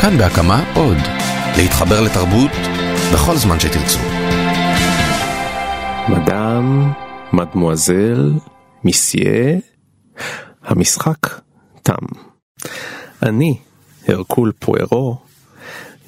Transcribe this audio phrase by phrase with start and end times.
[0.00, 0.96] כאן בהקמה עוד.
[1.56, 2.50] להתחבר לתרבות
[3.14, 3.98] בכל זמן שתרצו.
[6.08, 6.92] מדאם,
[7.32, 8.32] מדמואזל,
[8.84, 9.58] מיסיה,
[10.62, 11.40] המשחק
[11.82, 12.06] תם.
[13.22, 13.58] אני,
[14.08, 15.18] הרקול פוארו,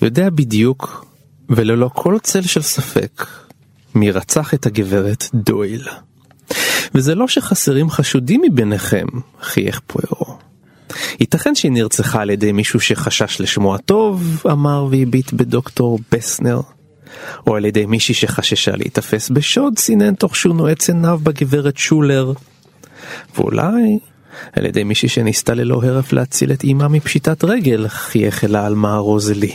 [0.03, 1.07] יודע בדיוק
[1.51, 3.27] וללא כל צל של ספק
[3.95, 5.89] מי רצח את הגברת דויל.
[6.95, 9.07] וזה לא שחסרים חשודים מביניכם,
[9.41, 10.42] חייך פוארו.
[11.21, 16.61] ייתכן שהיא נרצחה על ידי מישהו שחשש לשמו הטוב, אמר והביט בדוקטור בסנר.
[17.47, 22.33] או על ידי מישהי שחששה להיתפס בשוד, סינן תוך שהוא נועץ עיניו בגברת שולר.
[23.37, 23.99] ואולי
[24.53, 29.53] על ידי מישהי שניסתה ללא הרף להציל את אמה מפשיטת רגל, חייך אלה על מערוזלי.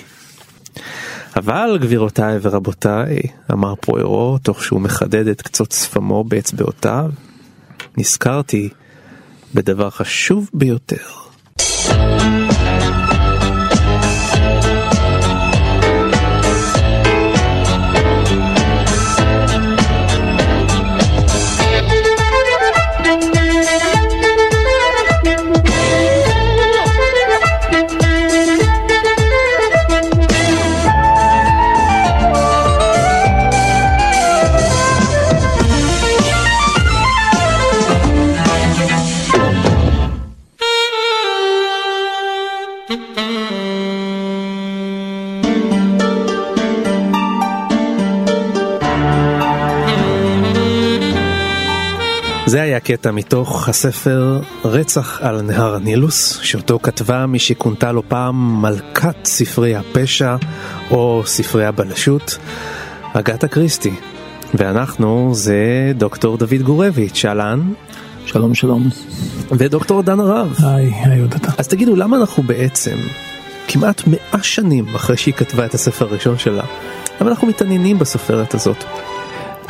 [1.35, 3.19] אבל גבירותיי ורבותיי,
[3.52, 7.09] אמר פרוירו תוך שהוא מחדד את קצות שפמו באצבעותיו,
[7.97, 8.69] נזכרתי
[9.53, 11.27] בדבר חשוב ביותר.
[11.97, 12.46] זה
[52.88, 59.75] קטע מתוך הספר רצח על נהר הנילוס, שאותו כתבה מי שכונתה לו פעם מלכת ספרי
[59.75, 60.35] הפשע
[60.91, 62.38] או ספרי הבלשות,
[63.13, 63.94] אגתה קריסטי.
[64.53, 67.71] ואנחנו זה דוקטור דוד גורביץ', אהלן.
[68.25, 68.89] שלום שלום.
[69.51, 70.55] ודוקטור דן הרב.
[70.63, 71.51] היי, היי עוד אתה.
[71.57, 72.97] אז תגידו, למה אנחנו בעצם,
[73.67, 76.63] כמעט מאה שנים אחרי שהיא כתבה את הספר הראשון שלה,
[77.22, 78.83] למה אנחנו מתעניינים בסופרת הזאת?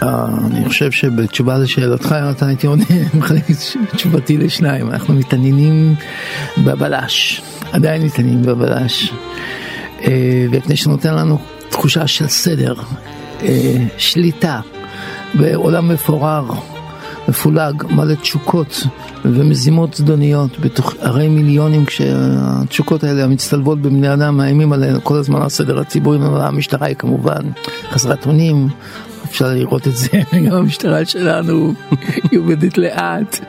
[0.01, 2.83] אני חושב שבתשובה לשאלתך אתה הייתי עונה,
[3.17, 3.55] מחלק את
[3.95, 5.95] תשובתי לשניים, אנחנו מתעניינים
[6.57, 7.41] בבלש,
[7.71, 9.13] עדיין מתעניינים בבלש,
[10.51, 12.73] מפני שנותן לנו תחושה של סדר,
[13.97, 14.59] שליטה
[15.33, 16.51] בעולם מפורר,
[17.27, 18.83] מפולג, מלא תשוקות
[19.25, 25.79] ומזימות זדוניות בתוך ערי מיליונים כשהתשוקות האלה מצטלבות בבני אדם מאיימים עלינו כל הזמן הסדר
[25.79, 27.41] הציבורי, המשטרה היא כמובן
[27.91, 28.67] חסרת אונים,
[29.29, 30.07] אפשר לראות את זה,
[30.47, 31.73] גם המשטרה שלנו
[32.31, 33.39] היא עובדת לאט,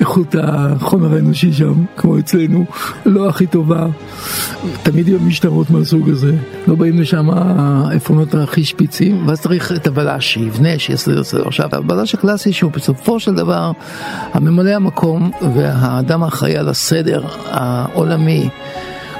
[0.00, 2.64] איכות החומר האנושי שם, כמו אצלנו,
[3.06, 3.86] לא הכי טובה,
[4.82, 6.32] תמיד יהיו משטרות מהסוג הזה,
[6.66, 11.42] לא באים לשם העפרונות הכי שפיצים, ואז צריך את הבלש שיבנה, שיעשה את זה.
[11.46, 13.72] עכשיו, הבלש הקלאסי שהוא בסופו של דבר
[14.32, 18.48] הממלא המקום והאדם האחראי על הסדר העולמי.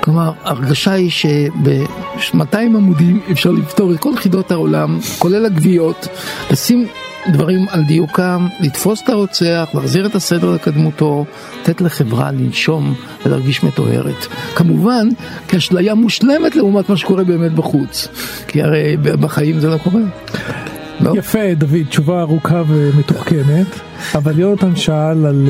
[0.03, 6.09] כלומר, הרגשה היא שב-200 עמודים אפשר לפתור את כל חידות העולם, כולל הגוויות,
[6.51, 6.87] לשים
[7.33, 11.25] דברים על דיוקם, לתפוס את הרוצח, להחזיר את הסדר לקדמותו,
[11.63, 12.95] לתת לחברה לנשום
[13.27, 14.27] ולהרגיש מטוהרת.
[14.55, 15.09] כמובן,
[15.49, 18.09] כאשליה מושלמת לעומת מה שקורה באמת בחוץ,
[18.49, 20.01] כי הרי בחיים זה לא קורה.
[21.01, 21.13] לא?
[21.17, 23.67] יפה, דוד, תשובה ארוכה ומתוחכמת,
[24.15, 25.49] אבל יונתן שאל על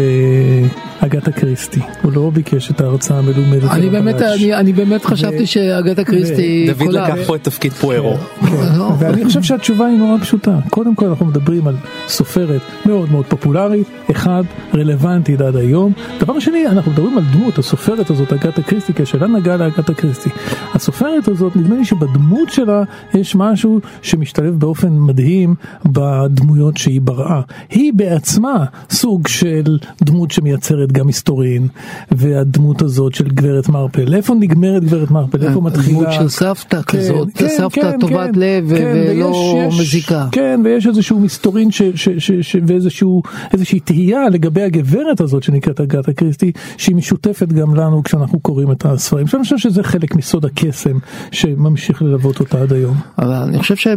[1.01, 3.71] אגתה קריסטי, הוא לא ביקש את ההרצאה המלומדת.
[3.71, 6.67] אני באמת, אני, אני באמת חשבתי שאגתה קריסטי...
[6.79, 8.17] דוד לקח פה את תפקיד פוארו.
[8.17, 8.93] כן, לא.
[8.99, 10.59] ואני חושב שהתשובה היא נורא פשוטה.
[10.71, 11.77] קודם כל אנחנו מדברים על
[12.09, 14.43] סופרת מאוד מאוד פופולרית, אחד,
[14.75, 15.93] רלוונטית עד היום.
[16.21, 20.31] דבר שני, אנחנו מדברים על דמות, הסופרת הזאת, אגתה קריסטי, כי השאלה נגעה לאגתה קריסטי.
[20.75, 22.83] הסופרת הזאת, נדמה לי שבדמות שלה
[23.15, 25.55] יש משהו שמשתלב באופן מדהים
[25.85, 27.41] בדמויות שהיא בראה.
[27.71, 28.42] היא בעצמה
[28.91, 31.69] סוג של דמות שמייצרת גם היסטורין,
[32.11, 35.99] והדמות הזאת של גברת מרפל, איפה נגמרת גברת מרפל, איפה מתחילה?
[35.99, 40.27] דמות של סבתא כן, כזאת, כן, סבתא כן, טובת כן, לב כן, ולא ויש, מזיקה.
[40.33, 46.13] כן, ויש איזשהו מסתורין ש, ש, ש, ש, ואיזושהי תהייה לגבי הגברת הזאת שנקראת אגתה
[46.13, 49.27] קריסטי, שהיא משותפת גם לנו כשאנחנו קוראים את הספרים.
[49.35, 50.99] אני חושב שזה חלק מסוד הקסם
[51.31, 52.97] שממשיך ללוות אותה עד היום.
[53.19, 53.97] אבל אני חושב שב...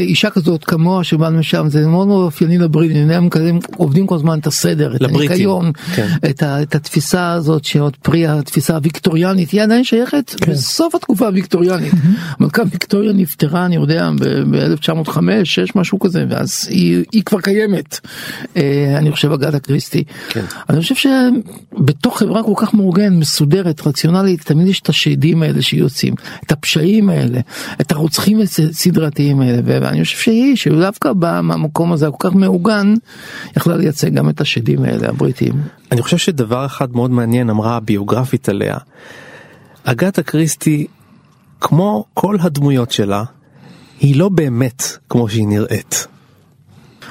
[0.00, 4.38] אישה כזאת כמוה שבאנו משם זה מאוד מאוד אופייני לבריטים, הם כזה עובדים כל הזמן
[4.38, 6.08] את הסדר, את הניקיון, כן.
[6.30, 10.52] את, ה, את התפיסה הזאת שעוד פרי התפיסה הוויקטוריאנית היא עדיין שייכת כן.
[10.52, 11.92] בסוף התקופה הוויקטוריאנית.
[12.40, 14.10] מלכה ויקטוריה נפטרה אני יודע
[14.50, 18.00] ב-1905, 6 משהו כזה ואז היא, היא כבר קיימת.
[18.56, 20.04] אה, אני חושב אגדה קריסטי.
[20.28, 20.44] כן.
[20.68, 26.14] אני חושב שבתוך חברה כל כך מאורגנת, מסודרת, רציונלית, תמיד יש את השדים האלה שיוצאים,
[26.46, 27.40] את הפשעים האלה,
[27.80, 29.33] את הרוצחים הסדרתיים.
[29.40, 32.94] האלה ואני חושב שהיא שדווקא באה מהמקום הזה כל כך מעוגן
[33.56, 35.52] יכלה לייצג גם את השדים האלה הבריטים.
[35.92, 38.76] אני חושב שדבר אחד מאוד מעניין אמרה הביוגרפית עליה.
[39.84, 40.86] אגתה קריסטי,
[41.60, 43.24] כמו כל הדמויות שלה,
[44.00, 46.06] היא לא באמת כמו שהיא נראית.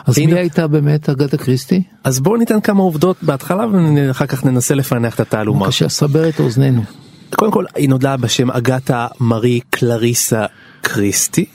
[0.05, 1.83] אז הנה- מי הייתה באמת אגתה קריסטי?
[2.03, 3.65] אז בואו ניתן כמה עובדות בהתחלה
[4.07, 5.59] ואחר כך ננסה לפענח את התעלומה.
[5.65, 6.81] בבקשה, סבר את אוזנינו.
[7.35, 10.45] קודם כל היא נולדה בשם אגתה מארי קלריסה
[10.81, 11.45] קריסטי.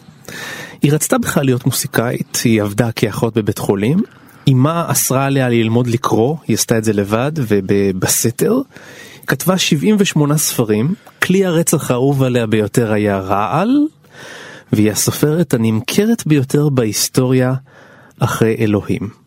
[0.82, 4.02] היא רצתה בכלל להיות מוסיקאית, היא עבדה כאחות בבית חולים.
[4.48, 8.54] אמה אסרה עליה ללמוד לקרוא, היא עשתה את זה לבד ובסתר.
[9.26, 13.86] כתבה 78 ספרים, כלי הרצח האהוב עליה ביותר היה רעל,
[14.72, 17.54] והיא הסופרת הנמכרת ביותר בהיסטוריה
[18.20, 19.17] אחרי אלוהים.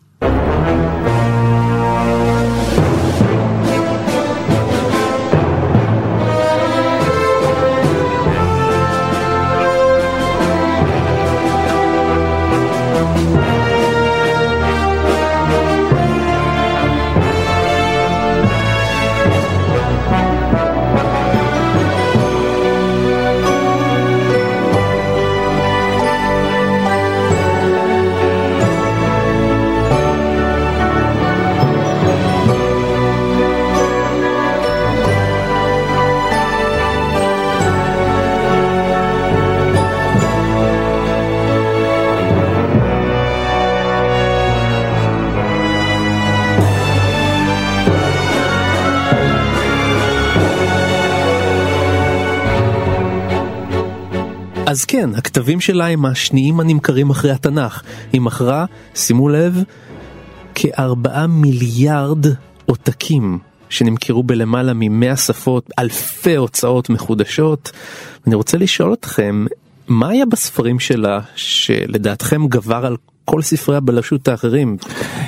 [54.72, 57.82] אז כן, הכתבים שלה הם השניים הנמכרים אחרי התנ"ך.
[58.12, 58.64] היא מכרה,
[58.94, 59.62] שימו לב,
[60.54, 62.26] כארבעה מיליארד
[62.66, 63.38] עותקים
[63.68, 67.70] שנמכרו בלמעלה ממאה שפות, אלפי הוצאות מחודשות.
[68.26, 69.44] אני רוצה לשאול אתכם,
[69.88, 74.76] מה היה בספרים שלה שלדעתכם גבר על כל ספרי הבלשות האחרים?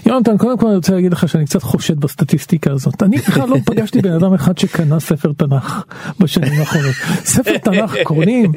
[0.06, 3.02] יונתן, קודם כל אני רוצה להגיד לך שאני קצת חושד בסטטיסטיקה הזאת.
[3.02, 5.82] אני בכלל לא פגשתי בן אדם אחד שקנה ספר תנ"ך
[6.20, 6.94] בשנים האחרונות.
[7.24, 8.52] ספר תנ"ך קונים,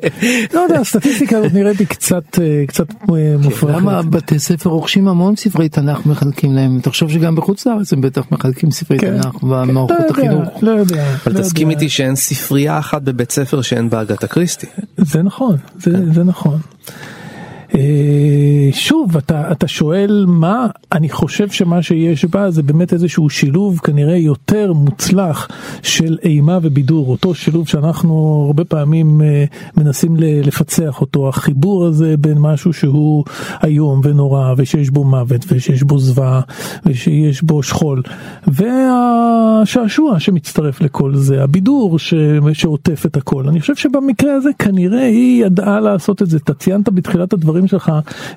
[0.54, 3.78] לא יודע, הסטטיסטיקה הזאת נראית לי קצת אה, קצת אה, מופרכת.
[3.78, 6.80] למה בתי ספר רוכשים המון ספרי תנ"ך מחלקים להם?
[6.83, 9.22] תחשוב שגם בחוץ לארץ הם בטח מחלקים ספרי כן.
[9.22, 10.63] תנ"ך במערכות לא יודע, החינוך.
[10.63, 11.13] לא יודע.
[11.25, 11.80] אבל לא תסכים יודע.
[11.80, 14.68] איתי שאין ספרייה אחת בבית ספר שאין בה אגתה קריסטי.
[14.98, 16.60] זה נכון, זה, זה נכון.
[17.75, 23.80] אה, שוב אתה אתה שואל מה אני חושב שמה שיש בה זה באמת איזשהו שילוב
[23.80, 25.48] כנראה יותר מוצלח
[25.84, 27.10] של אימה ובידור.
[27.10, 29.46] אותו שילוב שאנחנו הרבה פעמים אה,
[29.78, 31.30] מנסים לפצח אותו.
[31.30, 33.24] החיבור הזה בין משהו שהוא
[33.64, 36.42] איום ונורא ושיש בו מוות ושיש בו זוועה
[36.86, 38.02] ושיש בו שכול
[38.48, 42.14] והשעשוע שמצטרף לכל זה הבידור ש...
[42.54, 43.48] שעוטף את הכל.
[43.48, 46.38] אני חושב שבמקרה הזה כנראה היא ידעה לעשות את זה.
[46.38, 47.92] אתה ציינת בתחילת הדברים שלך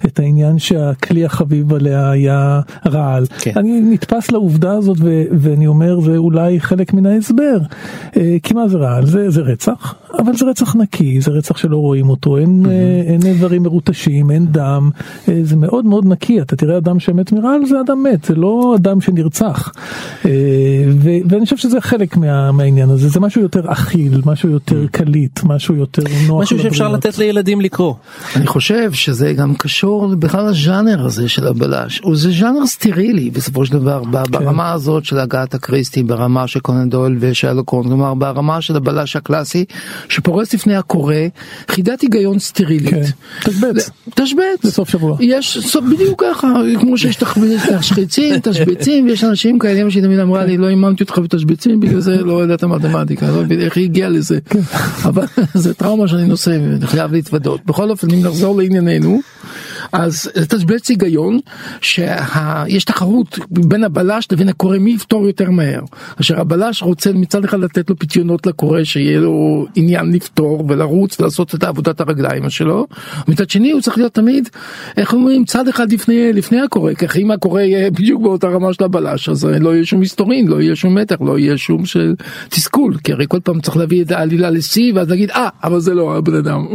[0.05, 3.27] את העניין שהכלי החביב עליה היה רעל.
[3.39, 3.53] כן.
[3.57, 5.23] אני נתפס לעובדה הזאת ו...
[5.33, 7.59] ואני אומר זה אולי חלק מן ההסבר.
[8.17, 9.07] אה, כי מה זה רעל?
[9.07, 13.21] זה, זה רצח אבל זה רצח נקי זה רצח שלא רואים אותו אין, אה, אין
[13.27, 14.91] איברים מרוטשים אין דם
[15.29, 16.41] אה, זה מאוד מאוד נקי.
[16.41, 19.73] אתה תראה אדם שמת מרעל זה אדם מת זה לא אדם שנרצח.
[20.25, 20.31] אה,
[20.89, 23.09] ו- ואני חושב שזה חלק מה, מהעניין הזה.
[23.09, 26.89] זה משהו יותר אכיל משהו יותר קליט משהו יותר נוח משהו שאפשר.
[26.89, 27.95] לתת לילדים לקרוא.
[28.37, 32.03] אני חושב שזה גם קשור בכלל לז'אנר הזה של הבלש.
[32.15, 34.31] זה ז'אנר סטרילי בסופו של דבר כן.
[34.31, 39.17] ברמה הזאת של הגעת הקריסטי, ברמה של קונן דויל ושרלוק הולמס, כלומר ברמה של הבלש
[39.17, 39.65] הקלאסי
[40.09, 41.15] שפורס לפני הקורא
[41.69, 42.91] חידת היגיון סטרילית.
[42.91, 43.03] כן.
[43.45, 44.65] תשבץ תשבץ.
[44.65, 45.17] בסוף שבוע.
[45.21, 46.49] יש סוף בדיוק ככה
[46.81, 47.19] כמו שיש
[47.81, 52.01] תשחיצים תשבצים ויש אנשים כאלה אמא שלי תמיד אמרה לי לא אימנתי אותך בתשבצים בגלל
[52.01, 54.39] זה לא ידעת מתמטיקה לא מבין איך היא הגיעה לזה
[55.05, 59.25] אבל זה טראומה שאני נושא ואני חייב להתוודות בכל אופן אם נחזור לענייננו nous.
[59.93, 61.41] אז תשבץ היגיון
[61.81, 65.81] שיש תחרות בין הבלש לבין הקורא מי יפתור יותר מהר.
[66.21, 71.55] אשר הבלש רוצה מצד אחד לתת לו פיתיונות לקורא שיהיה לו עניין לפתור ולרוץ ולעשות
[71.55, 72.87] את עבודת הרגליים שלו.
[73.29, 74.49] מצד שני הוא צריך להיות תמיד
[74.97, 78.85] איך אומרים צד אחד לפני לפני הקורא ככה אם הקורא יהיה בדיוק באותה רמה של
[78.85, 82.15] הבלש אז לא יהיה שום מסתורין לא יהיה שום מתח לא יהיה שום של
[82.49, 85.95] תסכול כי הרי כל פעם צריך להביא את העלילה לשיא ואז להגיד אה אבל זה
[85.95, 86.67] לא הבן אדם.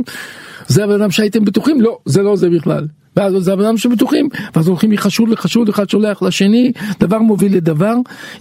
[0.67, 1.81] זה הבן אדם שהייתם בטוחים?
[1.81, 2.75] לא זה לא זה בכלל.
[3.17, 7.94] ואז זה הבן אדם שבטוחים ואז הולכים מחשוד לחשוד אחד שולח לשני דבר מוביל לדבר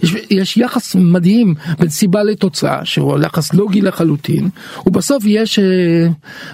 [0.03, 4.49] יש, יש יחס מדהים בין סיבה לתוצאה שהוא יחס לוגי לחלוטין
[4.85, 5.63] ובסוף יש אה,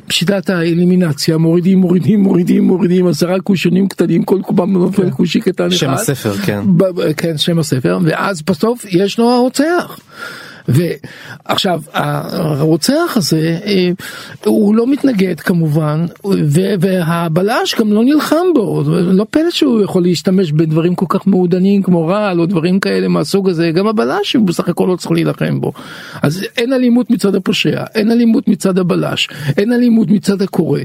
[0.08, 5.76] בשיטת האלימינציה מורידים מורידים מורידים מורידים עשרה קושונים קטנים כל קופה נופל קושי קטן אחד.
[5.76, 6.60] שם הספר, כן.
[6.78, 10.00] ב- כן שם הספר ואז בסוף יש לו הרוצח.
[10.74, 13.90] ועכשיו הרוצח הזה אה,
[14.46, 16.06] הוא לא מתנגד כמובן
[16.80, 22.08] והבלש גם לא נלחם בו לא פלא שהוא יכול להשתמש בדברים כל כך מעודנים כמו
[22.08, 25.72] רעל או דברים כאלה מהסוג הזה גם הבלש הוא בסך הכל לא צריך להילחם בו
[26.22, 30.80] אז אין אלימות מצד הפושע אין אלימות מצד הבלש אין אלימות מצד הקורא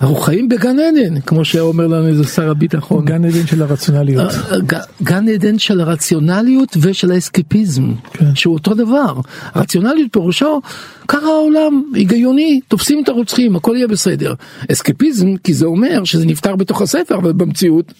[0.00, 4.52] אנחנו חיים בגן עדן כמו שאומר לנו איזה שר הביטחון גן עדן של הרציונליות אה,
[4.52, 4.58] אה,
[5.02, 8.34] גן עדן של הרציונליות ושל האסקפיזם כן.
[8.34, 9.20] שהוא אותו דבר.
[9.56, 10.60] רציונליות פירושו,
[11.08, 14.34] ככה העולם, היגיוני, תופסים את הרוצחים, הכל יהיה בסדר.
[14.72, 17.92] אסקפיזם, כי זה אומר שזה נפתר בתוך הספר, אבל במציאות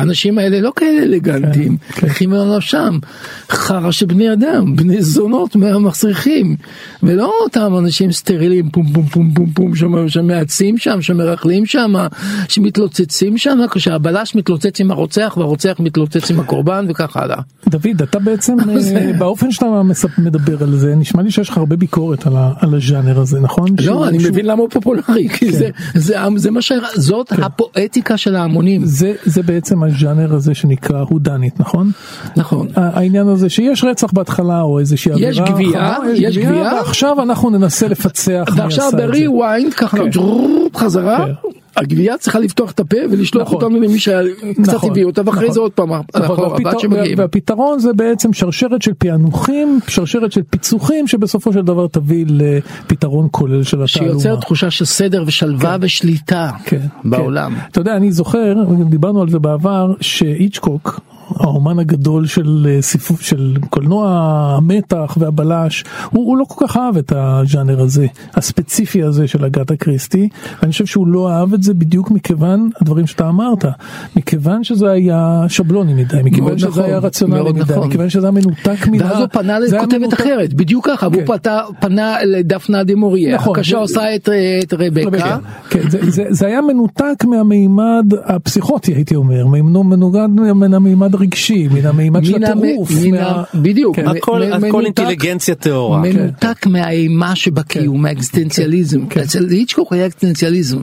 [0.00, 2.42] האנשים האלה לא כאלה אלגנטים, הולכים כן, כן.
[2.42, 2.98] על נפשם,
[3.50, 6.56] חרא של בני אדם, בני זונות מהמסריחים,
[7.02, 11.94] ולא אותם אנשים סטרילים פום פום פום פום פום שמעצים שם, שמרכלים שם,
[12.48, 17.40] שמתלוצצים שם, כשהבלש מתלוצץ עם הרוצח והרוצח מתלוצץ עם הקורבן וכך הלאה.
[17.68, 19.66] דוד, אתה בעצם, אה, באופן שאתה
[20.18, 22.26] מדבר על זה, נשמע לי שיש לך הרבה ביקורת
[22.60, 23.68] על הז'אנר הזה, נכון?
[23.84, 25.70] לא, אני מבין למה הוא פופולרי, כי כן.
[26.36, 26.72] זה מה ש...
[26.94, 28.82] זאת הפואטיקה של ההמונים.
[29.24, 31.90] זה בעצם הז'אנר הזה שנקרא whodunit נכון?
[32.36, 32.68] נכון.
[32.76, 35.28] העניין הזה שיש רצח בהתחלה או איזושהי אווירה.
[35.28, 36.72] אה, יש גווייה, יש גווייה.
[36.74, 38.48] ועכשיו אנחנו ננסה לפצח.
[38.56, 40.10] ועכשיו ב rewind, ככה כן.
[40.76, 41.26] חזרה
[41.80, 43.62] הגבייה צריכה לפתוח את הפה ולשלוח נכון.
[43.62, 45.54] אותנו למי שקצת נכון, הביא אותה ואחרי נכון.
[45.54, 46.88] זה עוד פעם נכון, והפתר...
[47.16, 53.62] והפתרון זה בעצם שרשרת של פענוחים שרשרת של פיצוחים שבסופו של דבר תביא לפתרון כולל
[53.62, 53.88] של התעלומה.
[53.88, 55.84] שיוצר תחושה של סדר ושלווה כן.
[55.84, 57.08] ושליטה כן, כן.
[57.10, 57.54] בעולם.
[57.54, 57.60] כן.
[57.70, 58.54] אתה יודע אני זוכר
[58.88, 61.00] דיברנו על זה בעבר שאיצ'קוק
[61.36, 64.08] האומן הגדול של אה, סיפור, של קולנוע
[64.56, 69.76] המתח והבלש, הוא, הוא לא כל כך אהב את הז'אנר הזה, הספציפי הזה של אגתה
[69.76, 70.28] קריסטי,
[70.62, 73.64] ואני חושב שהוא לא אהב את זה בדיוק מכיוון הדברים שאתה אמרת,
[74.16, 77.88] מכיוון שזה היה שבלוני מדי, מכיוון שזה נכון, היה רציונלי מדי, נכון.
[77.88, 79.02] מכיוון שזה היה מנותק מן.
[79.02, 81.24] ואז הוא פנה לכותבת מנותק- אחרת, בדיוק ככה, כן.
[81.26, 84.28] פתה- פנה לדפנה דה מוריה, נכון, הקשה זה- עושה את
[84.62, 85.38] את רבקה.
[85.70, 91.68] כן, זה, זה, זה היה מנותק מהמימד הפסיכוטי הייתי אומר, מנו- מנוגד מן המימד הרגשי,
[91.68, 92.90] מן המימד של הטירוף.
[93.10, 94.08] מה- בדיוק, כן.
[94.08, 95.98] הכל מ- הכל מנותק- אינטליגנציה טהורה.
[96.00, 99.00] מנותק מהאימה שבקיום, מהאקסטנציאליזם.
[99.22, 100.78] אצל היצ'קוק היה אקסטנציאליזם.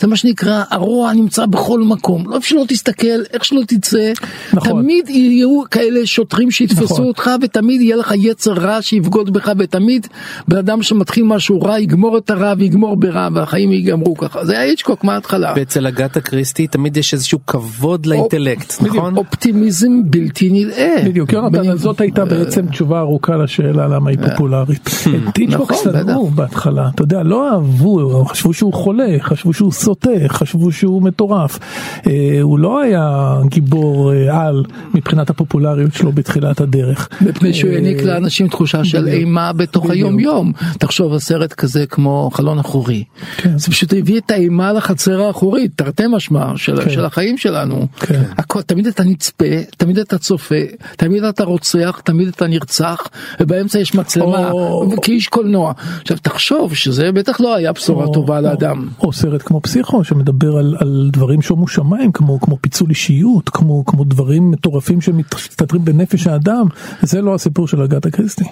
[0.00, 2.24] זה מה שנקרא, הרוע נמצא בכל מקום.
[2.30, 4.12] לא איפה שלא תסתכל, איך שלא תצא,
[4.52, 4.82] נכון.
[4.82, 7.06] תמיד יהיו כאלה שוטרים שיתפסו נכון.
[7.06, 10.06] אותך, ותמיד יהיה לך יצר רע שיבגוד בך, ותמיד
[10.48, 14.44] בן אדם שמתחיל משהו רע יגמור את הרע ויגמור ברע, והחיים ייגמרו ככה.
[14.44, 15.52] זה היה היצ'קוק מההתחלה.
[15.56, 19.16] ואצל אגתה קריסטי תמיד יש איזשהו כבוד לאינטלקט, נכון?
[19.16, 20.96] אופטימיזם בלתי נלאה.
[21.06, 24.90] בדיוק, יונתן, זאת הייתה בעצם תשובה ארוכה לשאלה למה היא פופולרית.
[25.28, 30.10] את היצ'קוק נכון, שנאו בהתחלה, אתה יודע, לא אהבו, חשבו שהוא חולה, חשבו שהוא סוטה,
[30.28, 31.58] חשבו שהוא מטורף.
[32.06, 37.08] אה, הוא לא היה גיבור אה, על מבחינת הפופולריות שלו בתחילת הדרך.
[37.20, 39.08] מפני שהוא אה, העניק לאנשים תחושה של.
[39.08, 39.90] אימה בתוך.
[39.90, 40.52] היום יום.
[40.78, 43.04] תחשוב על סרט כזה כמו חלון אחורי.
[43.36, 43.58] כן.
[43.58, 47.00] זה פשוט הביא את האימה לחצר האחורית, תרתי משמע, של, כן.
[47.00, 47.86] החיים שלנו.
[48.00, 48.22] כן.
[48.66, 49.44] תמיד אתה נצפה,
[49.76, 50.54] תמיד אתה צופה,
[50.96, 53.06] תמיד אתה רוצח, תמיד אתה נרצח,
[53.40, 55.72] ובאמצע יש מצלמה, או- כאיש קולנוע.
[56.02, 58.88] עכשיו תחשוב שזה בטח לא היה בשורה או- טובה או- לאדם.
[59.02, 63.84] או סרט כמו פסיכו שמדבר על, על דברים שומו שמיים כמו כמו פיצול אישיות כמו
[63.86, 66.66] כמו דברים מטורפים שמסתתרים בנפש האדם
[67.02, 68.44] זה לא הסיפור של אגתה קריסטי.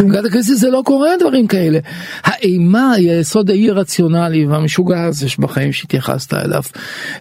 [0.00, 1.78] בגלל הקריסטי זה לא קורה דברים כאלה.
[2.24, 6.62] האימה היא היסוד האי רציונלי והמשוגע הזה שבחיים שהתייחסת אליו.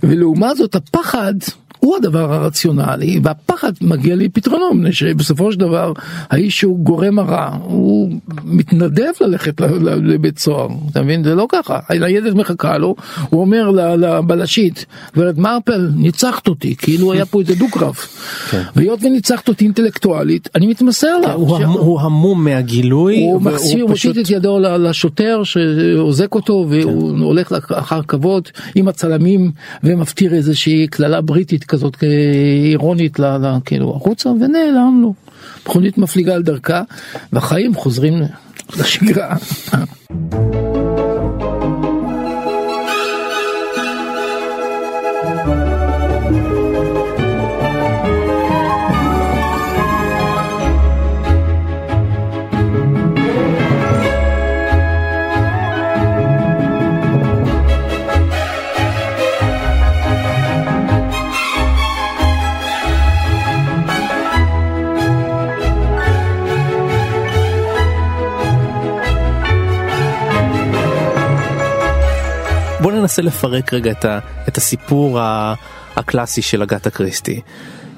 [0.03, 1.33] ולעומת זאת הפחד
[1.85, 5.93] הוא הדבר הרציונלי והפחד מגיע לפתרונו מפני שבסופו של דבר
[6.29, 8.11] האיש שהוא גורם הרע הוא
[8.43, 9.61] מתנדב ללכת
[10.03, 12.95] לבית סוהר אתה מבין זה לא ככה הניידת מחכה לו
[13.29, 17.95] הוא אומר לבלשית גברת מרפל ניצחת אותי כאילו היה פה איזה דו-קרב
[18.75, 21.33] והיות וניצחת אותי אינטלקטואלית אני מתמסר לה.
[21.33, 27.21] הוא המ- הוא המום מהגילוי, הוא מחסיר, מושיט את ידו לשוטר שאוזק אותו והוא כן.
[27.23, 28.43] הולך אחר כבוד
[28.75, 29.51] עם הצלמים
[29.83, 32.09] ומפטיר איזושהי קללה בריטית כזאת אה,
[32.69, 33.19] אירונית
[33.65, 35.13] כאילו החוצה ונעלם לו.
[35.65, 36.81] מכונית מפליגה על דרכה
[37.33, 38.21] והחיים חוזרים
[38.79, 39.35] לשגרה.
[73.05, 75.53] ננסה לפרק רגע את, ה, את הסיפור ה,
[75.95, 77.41] הקלאסי של אגתה קריסטי.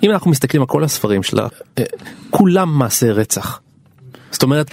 [0.03, 1.47] אם אנחנו מסתכלים על כל הספרים שלה,
[1.77, 1.83] אה,
[2.29, 3.59] כולם מעשי רצח.
[4.31, 4.71] זאת אומרת,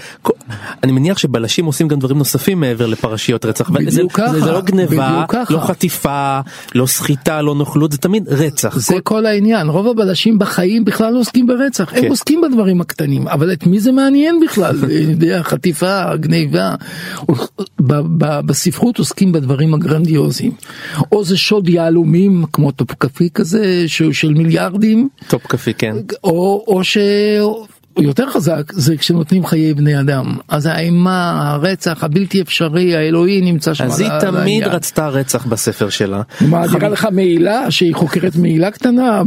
[0.82, 3.68] אני מניח שבלשים עושים גם דברים נוספים מעבר לפרשיות רצח.
[3.68, 5.25] זה, בדיוק זה, ככה, זה לא גניבה.
[5.50, 6.40] לא חטיפה,
[6.75, 8.78] לא סחיטה, לא נוכלות, זה תמיד רצח.
[8.78, 12.08] זה כל העניין, רוב הבלשים בחיים בכלל לא עוסקים ברצח, הם כן.
[12.08, 16.75] עוסקים בדברים הקטנים, אבל את מי זה מעניין בכלל, יודע, חטיפה, גניבה,
[18.46, 20.52] בספרות עוסקים בדברים הגרנדיוזיים,
[21.12, 25.96] או זה שוד יהלומים כמו טופקפי כזה שהוא של מיליארדים, טופ קפי, כן.
[26.25, 26.99] או, או ש...
[27.98, 33.84] יותר חזק זה כשנותנים חיי בני אדם אז האימה הרצח הבלתי אפשרי האלוהי נמצא שם
[33.84, 34.64] אז היא תמיד.
[34.64, 36.22] רצתה רצח בספר שלה.
[36.40, 39.22] מה נראה לך מעילה שהיא חוקרת מעילה קטנה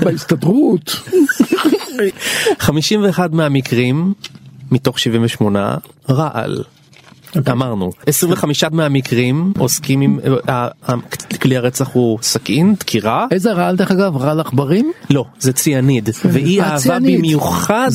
[0.00, 0.96] בהסתדרות
[2.58, 4.12] 51 מהמקרים
[4.70, 5.74] מתוך 78
[6.10, 6.62] רעל.
[7.50, 10.94] אמרנו 25 מהמקרים עוסקים עם אה, אה,
[11.42, 13.26] כלי הרצח הוא סכין דקירה.
[13.30, 14.16] איזה רעל דרך אגב?
[14.16, 14.92] רעל עכברים?
[15.10, 16.08] לא זה ציאניד.
[16.24, 16.98] והיא אה, אהבה.
[16.98, 17.88] במיוחד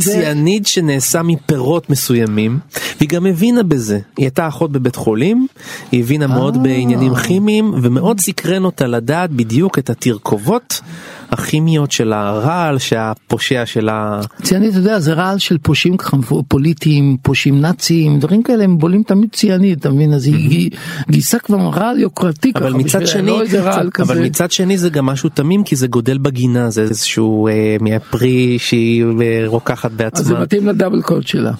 [0.00, 2.58] ציאניד שנעשה מפירות מסוימים.
[2.98, 3.98] והיא גם הבינה בזה.
[4.16, 5.46] היא הייתה אחות בבית חולים
[5.92, 6.62] היא הבינה מאוד אה.
[6.62, 10.80] בעניינים כימיים ומאוד סקרן אותה לדעת בדיוק את התרכובות
[11.30, 16.16] הכימיות של הרעל שהפושע שלה ציאנית אתה יודע זה רעל של פושעים ככה
[16.48, 20.70] פוליטיים פושעים נאציים דברים כאלה הם בולים תמיד ציאנית אתה מבין אז היא-
[21.10, 24.50] גייסה כבר רעל יוקרתי ככה אבל מצד בשביל- שני, לא איזה רעל אבל כזה מצד
[24.50, 29.42] שני זה גם משהו תמים כי זה גודל בגינה זה איזשהו אה, מהפרי שהיא אה,
[29.46, 30.40] רוקחת אז זה בעצמה.
[30.40, 31.52] מתאים לדאבל קוד שלה.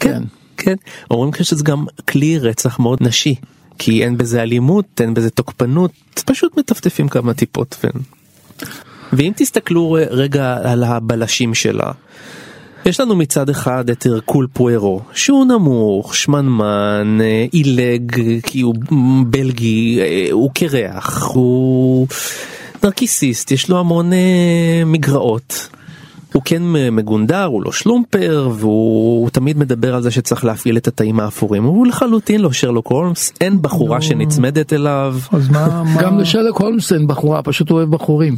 [0.00, 0.22] כן.
[0.56, 0.74] כן.
[1.10, 3.34] אומרים כאן שזה גם כלי רצח מאוד נשי
[3.78, 5.90] כי אין בזה אלימות אין בזה תוקפנות
[6.26, 7.76] פשוט מטפטפים כמה טיפות.
[7.84, 7.88] ו...
[9.12, 11.92] ואם תסתכלו רגע על הבלשים שלה.
[12.86, 18.74] יש לנו מצד אחד את הרקול פוארו שהוא נמוך שמנמן אה, עילג כי הוא
[19.26, 22.06] בלגי אה, הוא קרח הוא
[22.84, 25.68] נרקיסיסט יש לו המון אה, מגרעות.
[26.34, 26.62] הוא כן
[26.92, 31.86] מגונדר הוא לא שלומפר והוא תמיד מדבר על זה שצריך להפעיל את התאים האפורים הוא
[31.86, 36.02] לחלוטין לא שרלוק הולמס אין בחורה שנצמדת אליו אז מה, מה...
[36.02, 38.34] גם לשלק הולמס אין בחורה פשוט אוהב בחורים.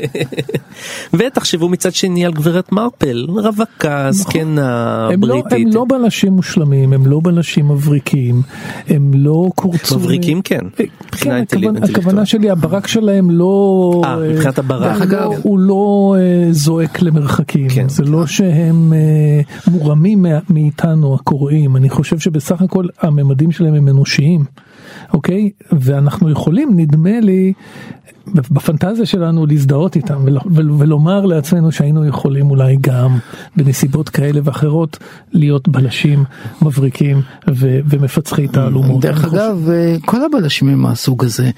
[1.14, 6.92] ותחשבו מצד שני על גברת מרפל רווקה זקנה הם לא, בריטית הם לא בלשים מושלמים,
[6.92, 8.42] הם לא בלשים מבריקים,
[8.88, 9.98] הם לא קורצו...
[9.98, 11.96] מבריקים כן, אה, מבחינה כן, הכוונה, אינטלקטואלית.
[11.96, 14.02] הכוונה שלי הברק שלהם לא...
[14.04, 14.96] אה, מבחינת הברק.
[14.96, 17.88] הוא דרך לא- הוא לא אה, זועק למרחקים, כן.
[17.88, 19.40] זה לא שהם אה,
[19.72, 24.44] מורמים מאיתנו הקוראים, אני חושב שבסך הכל הממדים שלהם הם אנושיים,
[25.12, 25.50] אוקיי?
[25.72, 27.52] ואנחנו יכולים, נדמה לי,
[28.26, 33.18] בפנטזיה שלנו להזדהות איתם ול, ול, ולומר לעצמנו שהיינו יכולים אולי גם
[33.56, 34.98] בנסיבות כאלה ואחרות
[35.32, 36.24] להיות בלשים
[36.62, 39.00] מבריקים ו, ומפצחי תעלומות.
[39.00, 41.50] דרך אגב אה, כל הבלשים הם מהסוג הזה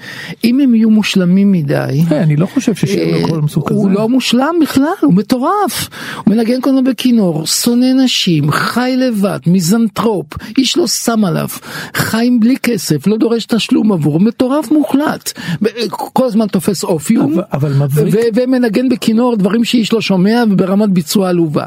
[0.43, 2.03] אם הם יהיו מושלמים מדי.
[2.11, 3.79] אה, אני לא חושב ששרלוק הולמס הוא כזה.
[3.79, 5.89] הוא לא מושלם בכלל, הוא מטורף.
[6.15, 10.25] הוא מנגן כל הזמן בכינור, שונא נשים, חי לבד, מיזנטרופ,
[10.57, 11.47] איש לא שם עליו,
[11.93, 15.39] חי בלי כסף, לא דורש תשלום עבור, מטורף מוחלט.
[15.91, 20.89] כל הזמן תופס אופיום, אבל- אבל מבריק- ו- ומנגן בכינור דברים שאיש לא שומע וברמת
[20.89, 21.65] ביצוע עלובה.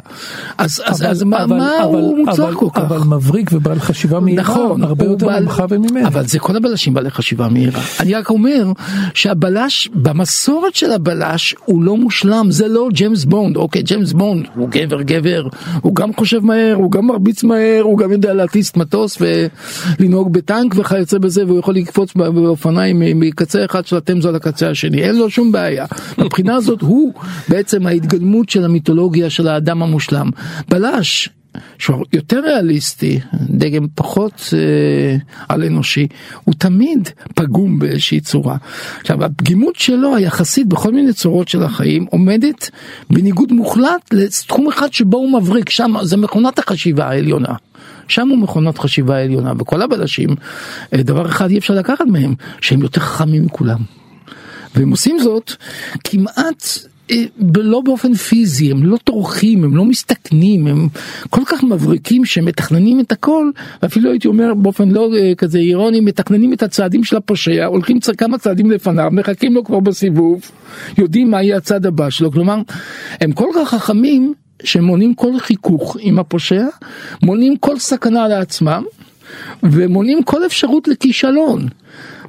[0.59, 2.79] אז, אז, אז מה, אבל- מה אבל- הוא מוצלח אבל- כל כך?
[2.81, 6.07] אבל מבריק ובעל חשיבה מהירה, נכון, הרבה יותר בעל- ממך וממני.
[6.07, 7.81] אבל זה כל הבלשים בעלי חשיבה מהירה.
[8.01, 8.73] אני רק אומר
[9.15, 14.69] שהבלש, במסורת של הבלש הוא לא מושלם, זה לא ג'יימס בונד, אוקיי, ג'יימס בונד הוא
[14.71, 15.49] גבר גבר,
[15.81, 19.19] הוא גם חושב מהר, הוא גם מרביץ מהר, הוא גם יודע להטיס מטוס
[20.01, 22.81] ולנהוג בטנק וכיוצא בזה, והוא יכול לקפוץ באופניים
[23.21, 25.87] מקצה אחד של התמזה לקצה השני, אין לו שום בעיה.
[26.19, 27.13] מבחינה הזאת הוא
[27.49, 30.31] בעצם ההתגלמות של המיתולוגיה של האדם המושלם.
[30.69, 31.29] בלש
[31.79, 35.17] שהוא יותר ריאליסטי, דגם פחות אה,
[35.49, 36.07] על אנושי,
[36.45, 38.57] הוא תמיד פגום באיזושהי צורה.
[39.01, 42.71] עכשיו הפגימות שלו היחסית בכל מיני צורות של החיים עומדת
[43.11, 47.55] בניגוד מוחלט לתחום אחד שבו הוא מבריק, שם זה מכונת החשיבה העליונה.
[48.09, 50.29] שם הוא מכונת חשיבה עליונה וכל הבלשים
[50.93, 54.00] אה, דבר אחד אי אפשר לקחת מהם שהם יותר חכמים מכולם.
[54.75, 55.53] והם עושים זאת
[56.05, 56.65] כמעט
[57.11, 57.25] אה,
[57.57, 60.89] לא באופן פיזי, הם לא טורחים, הם לא מסתכנים, הם
[61.31, 63.51] כל כך מבריקים שהם מתכננים את הכל,
[63.83, 68.39] ואפילו הייתי אומר באופן לא אה, כזה אירוני, מתכננים את הצעדים של הפושע, הולכים כמה
[68.39, 70.51] צעדים לפניו, מחכים לו כבר בסיבוב,
[70.99, 72.59] יודעים מה יהיה הצעד הבא שלו, כלומר,
[73.21, 76.65] הם כל כך חכמים שהם מונעים כל חיכוך עם הפושע,
[77.23, 78.85] מונעים כל סכנה לעצמם,
[79.63, 81.69] ומונעים כל אפשרות לכישלון.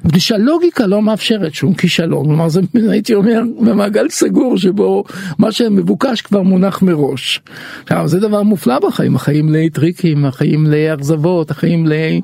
[0.04, 5.04] מפני שהלוגיקה לא מאפשרת שום כישלון, כלומר זה הייתי אומר במעגל סגור שבו
[5.38, 7.40] מה שמבוקש כבר מונח מראש.
[7.82, 12.20] עכשיו זה דבר מופלא בחיים, החיים מלאי טריקים, החיים מלאי אכזבות, החיים מלאי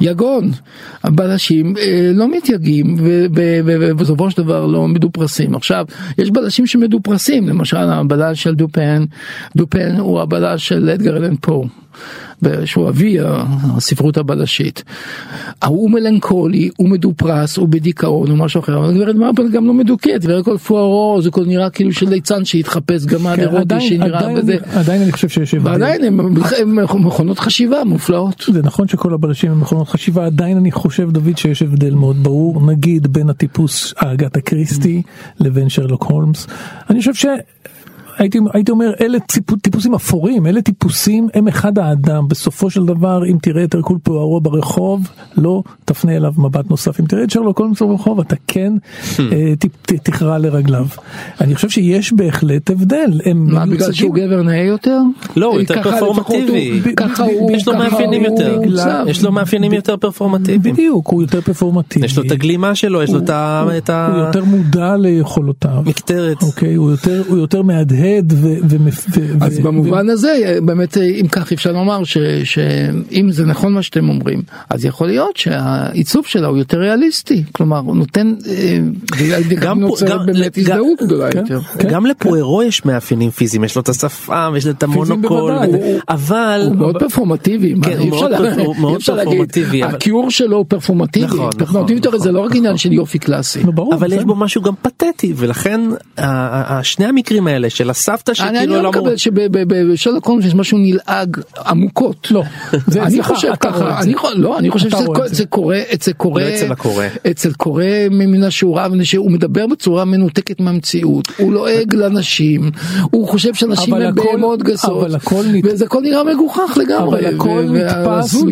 [0.00, 0.50] יגון.
[1.04, 5.54] הבלשים אה, לא מתייגעים ובסופו של דבר לא מדופרסים.
[5.54, 5.86] עכשיו,
[6.18, 9.04] יש בלשים שמדופרסים, למשל הבלש של דופן,
[9.56, 11.64] דופן הוא הבלש של אדגר אלן פו.
[12.64, 13.16] שהוא אבי
[13.76, 14.84] הספרות הבלשית.
[15.66, 20.20] הוא מלנכולי, הוא מדופרס, הוא בדיכאון, הוא משהו אחר, אבל גברת מרפל גם לא מדוכאת,
[20.28, 24.56] וכל פוארו זה כל נראה כאילו של ליצן שהתחפש כן, אירוטי עדיין- שנראה בזה.
[24.74, 25.54] עדיין אני חושב שיש.
[25.62, 28.44] ועדיין הם, מכונות חשיבה מופלאות.
[28.52, 32.66] זה נכון שכל הבלשים הם מכונות חשיבה, עדיין אני חושב דוד שיש הבדל מאוד ברור,
[32.66, 35.02] נגיד בין הטיפוס האגתה קריסטי
[35.40, 36.46] לבין שרלוק הולמס.
[36.90, 37.26] אני חושב ש...
[38.18, 43.26] הייתי, הייתי אומר אלה טיפ, טיפוסים אפורים אלה טיפוסים הם אחד האדם בסופו של דבר
[43.26, 47.58] אם תראה את הרקול פוארו ברחוב לא תפנה אליו מבט נוסף אם תראה את שרלוק
[47.58, 48.72] הולמס ברחוב אתה כן
[49.20, 50.86] אה, ת, ת, תכרע לרגליו.
[51.40, 54.98] אני חושב שיש בהחלט הבדל הם מה, בגלל שהוא גבר נאה יותר?
[55.36, 56.94] לא, הוא יותר ככה לפחות פרפורמטיבי.
[57.52, 58.60] יש לו מאפיינים יותר.
[59.06, 60.74] יש לו מאפיינים יותר פרפורמטיביים.
[60.74, 62.06] בדיוק הוא יותר פרפורמטיבי.
[62.06, 64.18] יש לו את הגלימה שלו, יש לו את ה- הוא-.
[64.18, 65.82] יותר מודע ליכולותיו.
[65.86, 66.42] מקטרת.
[66.42, 67.62] אוקיי, הוא יותר, יותר
[68.00, 68.36] מהדהד ו...
[68.68, 68.76] ו,
[69.14, 73.82] ו אז ו- במובן הזה באמת אם כך אפשר לומר ש- שאם זה נכון מה
[73.82, 78.34] שאתם אומרים אז יכול להיות שהעיצוב שלה הוא יותר ריאליסטי כלומר הוא נותן
[79.60, 81.38] גם נוצרת גם- באמת גם- הזדהות גדולה כן.
[81.38, 81.60] יותר.
[81.60, 81.88] כן.
[81.88, 85.52] גם לפוארו יש מאפיינים פיזיים, יש לו את השפם, יש לו את המונוקול,
[86.08, 86.62] אבל...
[86.66, 88.06] הוא מאוד פרפורמטיבי, כן, הוא
[88.90, 89.40] אי אפשר להגיד,
[89.84, 93.58] הכיעור שלו הוא פרפורמטיבי, נכון, פרפורמטיבי נכון, זה לא רק עניין של יופי קלאסי.
[93.64, 94.26] ברור, אבל יש בסדר.
[94.26, 95.80] בו משהו גם פתטי ולכן
[96.82, 99.02] שני המקרים האלה של הסבתא אני אני שכאילו לא לא אמור...
[99.02, 102.28] מקבל שבשלוק הולמס יש משהו נלעג עמוקות.
[102.30, 102.42] לא,
[102.96, 104.00] אני חושב ככה.
[104.00, 105.76] אני לא, אני חושב שזה קורה- זה קורה,
[106.42, 107.04] לא אצל הקורא.
[107.30, 112.70] אצל קורא מן השורה, מפני שהוא מדבר בצורה מנותקת מהמציאות, הוא לועג לאנשים,
[113.10, 117.18] הוא חושב שאנשים אבל הם בהמות גסות, אבל הכל נת- וזה הכל נראה מגוחך לגמרי,
[117.18, 118.44] אבל הכל נתפס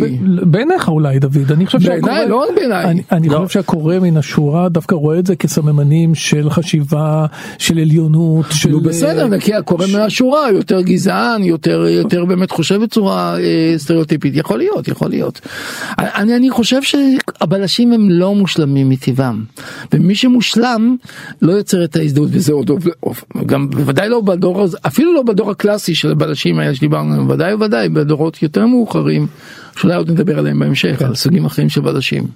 [0.42, 2.84] בעיניך אולי דוד אני חושב בעיניי, שהקורא- לא רק בעיניי.
[2.84, 3.38] אני, אני לא.
[3.38, 7.26] חושב שהקורא מן השורה דווקא רואה את זה כסממנים של חשיבה
[7.58, 13.38] של עליונות של נו בסדר, כי הקורא מהשורה יותר גזען, יותר יותר באמת חושב בצורה
[13.38, 15.40] אה, סטריאוטיפית, יכול להיות, יכול להיות.
[15.98, 19.44] אני אני חושב שהבלשים הם לא מושלמים מטבעם,
[19.92, 20.96] ומי שמושלם
[21.42, 22.70] לא יוצר את ההזדהות וזה עוד
[23.46, 27.54] גם בוודאי לא בדור הזה, אפילו לא בדור הקלאסי של הבלשים האלה שדיברנו עליהם, ודאי
[27.54, 29.26] וודאי בדורות יותר מאוחרים,
[29.76, 32.26] שאולי עוד נדבר עליהם בהמשך, על סוגים אחרים של בלשים.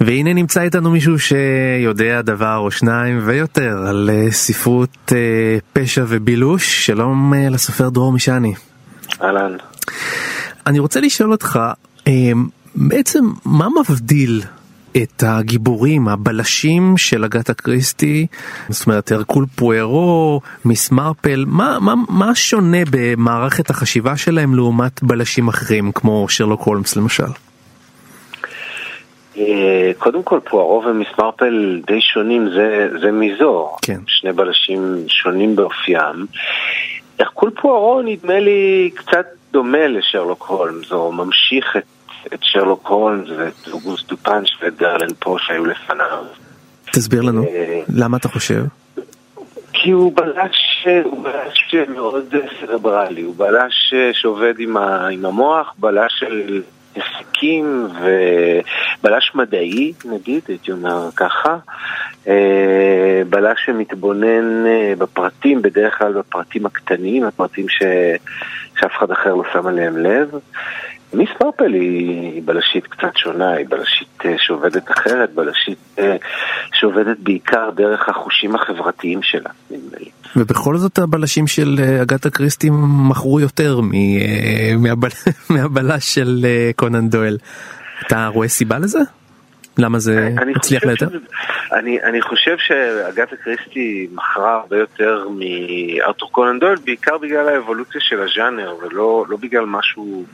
[0.00, 6.86] והנה נמצא איתנו מישהו שיודע דבר או שניים ויותר על אה, ספרות אה, פשע ובילוש.
[6.86, 8.54] שלום אה, לסופר דרור משני.
[9.22, 9.56] אהלן.
[10.66, 11.60] אני רוצה לשאול אותך,
[12.74, 14.42] בעצם מה מבדיל
[14.96, 18.26] את הגיבורים, הבלשים של אגתה קריסטי,
[18.68, 25.48] זאת אומרת הרקול פוארו, מיס מרפל, מה, מה, מה שונה במערכת החשיבה שלהם לעומת בלשים
[25.48, 27.49] אחרים כמו שרלוק הולמס למשל?
[29.36, 33.70] אה, קודם כל פוארו ומיס מרפל די שונים זה, זה מזו.
[33.82, 34.00] כן.
[34.06, 36.26] שני בלשים שונים באופיים.
[37.18, 41.84] הרקול פוארו נדמה לי קצת דומה לשרלוק הולמס, או ממשיך את,
[42.34, 46.24] את שרלוק הולמס ואת אוגוסט דופן ואת גרלן פה שהיו לפניו.
[46.92, 48.62] תסביר לנו, אה, למה אתה חושב?
[49.72, 56.12] כי הוא בלש, הוא בלש מאוד סרברלי, הוא בלש שעובד עם, ה, עם המוח, בלש
[56.18, 56.62] של
[56.94, 61.56] היסקים ובלש מדעי, נגיד, הייתי אומר ככה.
[62.28, 67.82] אה, בלש שמתבונן אה, בפרטים, בדרך כלל בפרטים הקטנים, הפרטים ש,
[68.80, 70.28] שאף אחד אחר לא שם עליהם לב.
[71.14, 76.16] מיס פרפל היא בלשית קצת שונה, היא בלשית אה, שעובדת אחרת, בלשית אה,
[76.72, 80.10] שעובדת בעיקר דרך החושים החברתיים שלה, נדמה לי.
[80.36, 82.68] ובכל זאת הבלשים של אה, אגתה קריסטי
[83.08, 83.80] מכרו יותר.
[85.50, 86.46] מהבלש של
[86.76, 87.38] קונן דואל.
[88.06, 88.98] אתה רואה סיבה לזה?
[89.80, 91.08] למה זה אני הצליח ליותר?
[91.72, 98.20] אני, אני חושב שאגתה קריסטי מכרה הרבה יותר מארתור קונן דויל, בעיקר בגלל האבולוציה של
[98.22, 100.24] הז'אנר, ולא לא בגלל משהו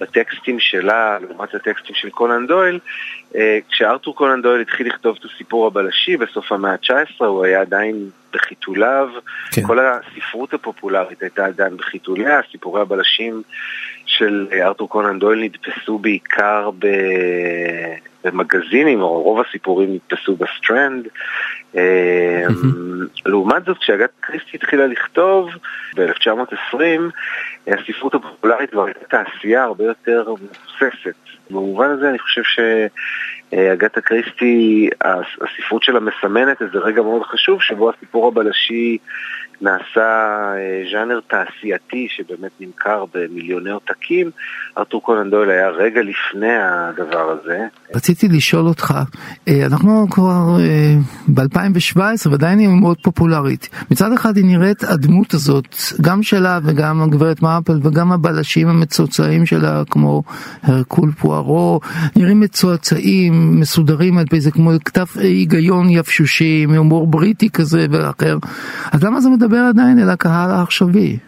[0.00, 2.78] בטקסטים שלה, לעומת הטקסטים של קונן דויל.
[3.36, 8.08] אה, כשארתור קונן דויל התחיל לכתוב את הסיפור הבלשי בסוף המאה ה-19, הוא היה עדיין
[8.32, 9.08] בחיתוליו.
[9.52, 9.62] כן.
[9.62, 13.42] כל הספרות הפופולרית הייתה עדיין בחיתוליה, סיפורי הבלשים
[14.06, 16.86] של ארתור קונן דויל נדפסו בעיקר ב...
[18.24, 21.08] במגזינים, או רוב הסיפורים נדפסו ב Strand.
[21.76, 22.46] אה,
[23.26, 25.50] לעומת זאת, כשאגתה קריסטי התחילה לכתוב
[25.96, 26.80] ב-1920,
[27.66, 31.14] הספרות הפופולרית כבר הייתה תעשייה הרבה יותר מבוססת.
[31.50, 34.90] במובן הזה אני חושב שאגתה קריסטי,
[35.40, 38.98] הספרות שלה מסמנת איזה רגע מאוד חשוב, שבו הסיפור הבלשי
[39.62, 40.00] נעשה
[40.54, 44.30] אה, ז'אנר תעשייתי שבאמת נמכר במיליוני עותקים.
[44.78, 47.66] ארתור קונן דויל היה רגע לפני הדבר הזה.
[47.94, 48.94] רציתי לשאול אותך,
[49.48, 50.94] אה, אנחנו כבר אה,
[51.28, 53.68] ב-2017 ועדיין היא מאוד פופולרית.
[53.90, 59.82] מצד אחד היא נראית הדמות הזאת, גם שלה וגם הגברת מאפל וגם הבלשים המצועצעים שלה
[59.90, 60.22] כמו
[60.62, 61.80] הרקול פוארו,
[62.16, 68.38] נראים מצועצעים, מסודרים על פי זה כמו כתב היגיון יפשושי, מהומור בריטי כזה ואחר.
[68.92, 71.18] אז למה זה מדבר עדיין אל הקהל העכשווי?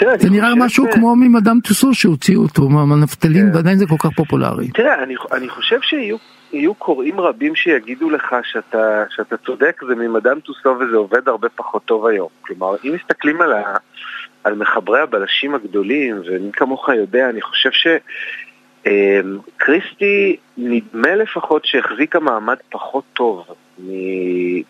[0.00, 3.56] זה נראה משהו כמו ממדאם טוסו שהוציאו אותו מהנפטלין כן.
[3.56, 4.68] ועדיין זה כל כך פופולרי.
[4.68, 6.16] תראה, אני, חושב שיהיו
[6.52, 12.06] יהיו קוראים רבים שיגידו לך שאתה, צודק, זה ממדאם טוסו וזה עובד הרבה פחות טוב
[12.06, 12.28] היום.
[12.40, 13.76] כלומר, אם מסתכלים על, ה,
[14.44, 17.86] על מחברי הבלשים הגדולים, ומי כמוך יודע, אני חושב ש...
[18.86, 23.46] אמ, קריסטי נדמה לפחות שהחזיקה מעמד פחות טוב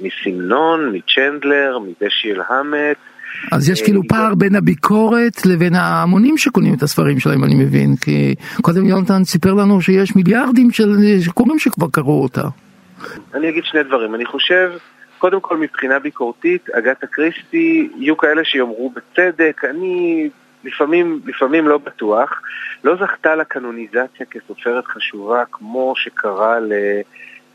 [0.01, 2.97] מסמנון, מצ'נדלר, מדשיאל המט.
[3.53, 7.97] אז יש אה, כאילו פער בין הביקורת לבין ההמונים שקונים את הספרים שלהם אני מבין
[8.01, 10.97] כי קודם יונתן סיפר לנו שיש מיליארדים של
[11.35, 12.43] קוראים שכבר קראו אותה.
[13.35, 14.15] אני אגיד שני דברים.
[14.15, 14.71] אני חושב,
[15.19, 20.29] קודם כל מבחינה ביקורתית, אגתה קריסטי, יהיו כאלה שיאמרו בצדק, אני
[20.65, 22.43] לפעמים, לפעמים לא בטוח,
[22.85, 26.57] לא זכתה לקנוניזציה כסופרת חשובה כמו שקרה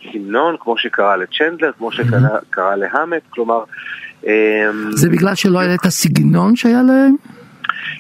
[0.03, 3.63] לסמנון, כמו שקרה לצ'נדלר, כמו שקרה להמט, כלומר...
[4.23, 4.31] אמ,
[4.91, 7.15] זה בגלל שלא היה את הסגנון שהיה להם?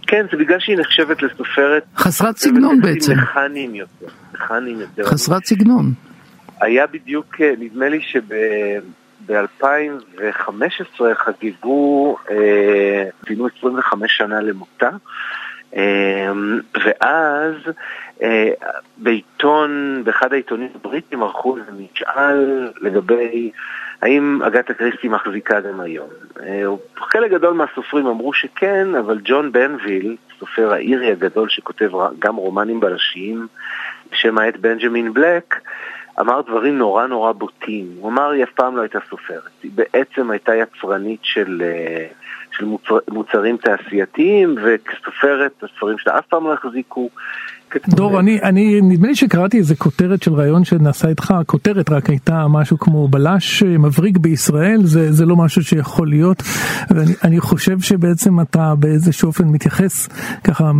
[0.07, 1.83] כן, זה בגלל שהיא נחשבת לסופרת...
[1.97, 3.13] חסרת סגנון בעצם.
[3.17, 4.07] מכניים יותר.
[4.33, 5.03] מכניים יותר.
[5.03, 5.93] חסרת סגנון.
[6.61, 14.95] היה בדיוק, אה, נדמה לי שב-2015 חגגו, אה, ציינו 25 שנה למותה, אה,
[16.83, 17.53] ואז
[18.21, 18.51] אה,
[18.97, 23.51] בעיתון, באחד העיתונים הבריטים ערכו איזה משאל לגבי
[24.01, 26.09] האם אגתה קריסטי מחזיקה גם היום.
[26.41, 26.63] אה,
[26.95, 33.47] חלק גדול מהסופרים אמרו שכן, אבל ג'ון בנביל, סופר האירי הגדול שכותב גם רומנים בלשיים,
[34.11, 35.55] בשם העט בנג'מין בלק,
[36.19, 37.87] אמר דברים נורא נורא בוטים.
[37.99, 39.49] הוא אמר, היא אף פעם לא הייתה סופרת.
[39.63, 42.07] היא בעצם הייתה יצרנית של, אה,
[42.59, 47.09] של מוצר, מוצרים תעשייתיים, וכסופרת, הספרים שלה אף פעם לא החזיקו.
[47.89, 52.47] דור, אני, אני, נדמה לי שקראתי איזה כותרת של ראיון שנעשה איתך, הכותרת רק הייתה
[52.47, 56.43] משהו כמו בלש אה, מבריק בישראל, זה, זה לא משהו שיכול להיות,
[56.89, 60.07] ואני אני חושב שבעצם אתה באיזשהו אופן מתייחס
[60.43, 60.71] ככה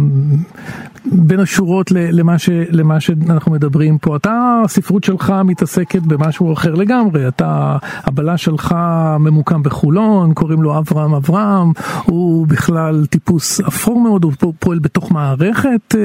[1.05, 4.15] בין השורות למה, ש, למה שאנחנו מדברים פה.
[4.15, 8.75] אתה, הספרות שלך מתעסקת במשהו אחר לגמרי, אתה, הבלש שלך
[9.19, 11.71] ממוקם בחולון, קוראים לו אברהם אברהם,
[12.05, 15.95] הוא בכלל טיפוס אפור מאוד, הוא פועל בתוך מערכת.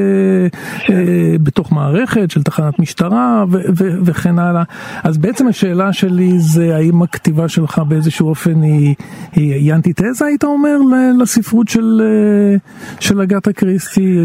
[0.91, 4.63] אה, אה, בתוך מערכת של תחנת משטרה ו- ו- וכן הלאה.
[5.05, 8.95] אז בעצם השאלה שלי זה האם הכתיבה שלך באיזשהו אופן היא,
[9.33, 10.77] היא, היא אנטיתזה היית אומר
[11.21, 12.57] לספרות של, אה,
[13.01, 14.17] של אגתה קריסטי?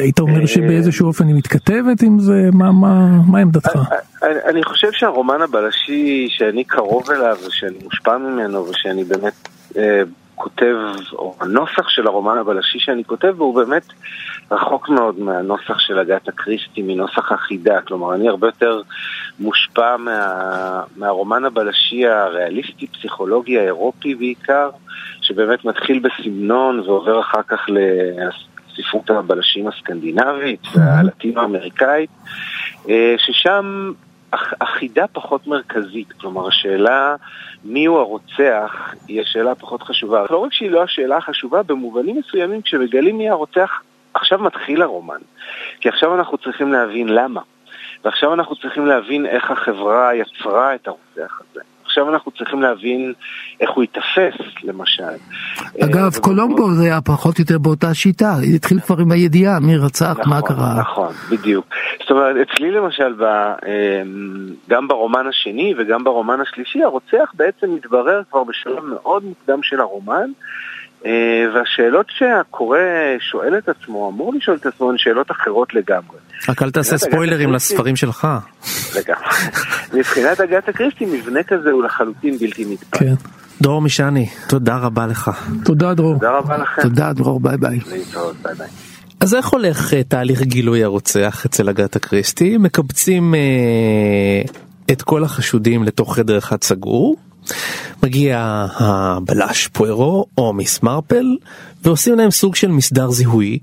[0.00, 2.48] היית אומר שבאיזשהו אופן היא מתכתבת עם זה?
[2.52, 3.76] מה, מה, מה עמדתך?
[4.22, 10.02] אני, אני חושב שהרומן הבלשי שאני קרוב אליו ושאני מושפע ממנו ושאני באמת אה,
[10.48, 10.76] כותב,
[11.12, 13.82] או הנוסח של הרומן הבלשי שאני כותב בו הוא באמת
[14.50, 17.80] רחוק מאוד מהנוסח של אגתה קריסטי, מנוסח אחידה.
[17.80, 18.80] כלומר, אני הרבה יותר
[19.40, 24.70] מושפע מה, מהרומן הבלשי הריאליסטי, פסיכולוגי, האירופי בעיקר,
[25.20, 32.10] שבאמת מתחיל בסמנון ועובר אחר כך לספרות הבלשים הסקנדינבית והלטינו-אמריקאית,
[32.88, 33.92] אה, ששם
[34.58, 37.16] אחידה פחות מרכזית, כלומר השאלה
[37.64, 40.24] מיהו הרוצח היא השאלה הפחות חשובה.
[40.30, 43.82] לא רק שהיא לא השאלה החשובה, במובנים מסוימים כשמגלים מי הרוצח,
[44.14, 45.20] עכשיו מתחיל הרומן.
[45.80, 47.40] כי עכשיו אנחנו צריכים להבין למה.
[48.04, 51.60] ועכשיו אנחנו צריכים להבין איך החברה יצרה את הרוצח הזה.
[51.98, 53.12] עכשיו אנחנו צריכים להבין
[53.60, 55.02] איך הוא ייתפס, למשל.
[55.84, 60.16] אגב, קולומבו זה היה פחות או יותר באותה שיטה, התחיל כבר עם הידיעה, מי רצח,
[60.18, 60.74] נכון, מה קרה.
[60.80, 61.66] נכון, בדיוק.
[62.00, 63.24] זאת אומרת, אצלי למשל, ב,
[64.68, 70.30] גם ברומן השני וגם ברומן השלישי, הרוצח בעצם מתברר כבר בשלב מאוד מוקדם של הרומן,
[71.54, 72.78] והשאלות שהקורא
[73.30, 76.18] שואל את עצמו, אמור לשאול את עצמו, הן שאלות אחרות לגמרי.
[76.48, 78.28] רק אל תעשה ספוילרים לספרים שלך.
[78.96, 79.28] לגמרי.
[79.98, 82.98] מבחינת אגתה קריסטי, מבנה כזה הוא לחלוטין בלתי נתפס.
[82.98, 83.14] כן.
[83.60, 85.30] דרור משעני, תודה רבה לך.
[85.64, 86.14] תודה דרור.
[86.14, 86.82] תודה רבה לכם.
[86.82, 87.78] תודה דרור, ביי ביי.
[87.86, 88.68] להתראות, ביי ביי.
[89.20, 92.56] אז איך הולך אה, תהליך גילוי הרוצח אצל אגתה קריסטי?
[92.58, 93.40] מקבצים אה,
[94.92, 97.16] את כל החשודים לתוך חדר אחד סגור,
[98.02, 101.36] מגיע הבלש פוארו או מיס מרפל
[101.84, 103.58] ועושים להם סוג של מסדר זיהוי.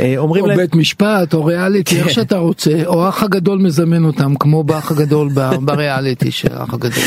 [0.00, 2.00] אה, אומרים או להם, בית משפט, או ריאליטי, כן.
[2.00, 5.28] איך שאתה רוצה, או האח הגדול מזמן אותם, כמו באח הגדול
[5.64, 7.02] בריאליטי של האח הגדול.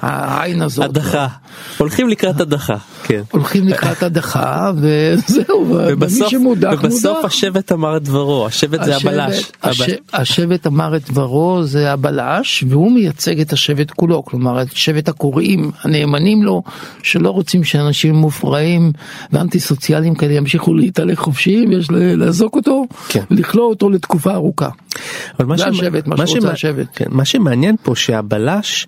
[0.00, 0.84] העין הזאת.
[0.84, 1.26] הדחה,
[1.78, 3.22] הולכים לקראת הדחה, כן.
[3.30, 7.24] הולכים לקראת הדחה, וזהו, ומי ובסוף, שמודח, ובסוף מודח.
[7.26, 9.50] השבט אמר את דברו, השבט זה הבלש.
[9.62, 14.68] הש- הבל- השבט אמר את דברו זה הבלש והוא מייצג את השבט כולו כלומר את
[14.72, 16.62] שבט הקוראים הנאמנים לו
[17.02, 18.92] שלא רוצים שאנשים מופרעים
[19.32, 23.24] ואנטי סוציאליים כאלה ימשיכו להתהלך חופשי ויש ל- לאזוק אותו כן.
[23.30, 24.68] ולכלוא אותו לתקופה ארוכה.
[25.38, 26.86] אבל מה שמ- השבט, מה מה שמע- השבט.
[26.94, 28.86] כן, מה שמעניין פה שהבלש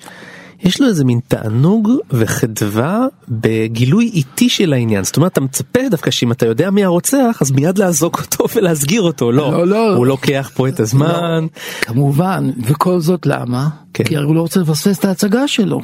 [0.63, 6.11] יש לו איזה מין תענוג וחדווה בגילוי איטי של העניין זאת אומרת אתה מצפה דווקא
[6.11, 9.95] שאם אתה יודע מי הרוצח אז מיד לאזוק אותו ולהסגיר אותו לא, לא, לא.
[9.95, 11.47] הוא לוקח פה את הזמן
[11.81, 13.69] כמובן וכל זאת למה?
[13.95, 14.05] כן.
[14.05, 15.81] כי הוא לא רוצה לפספס את ההצגה שלו.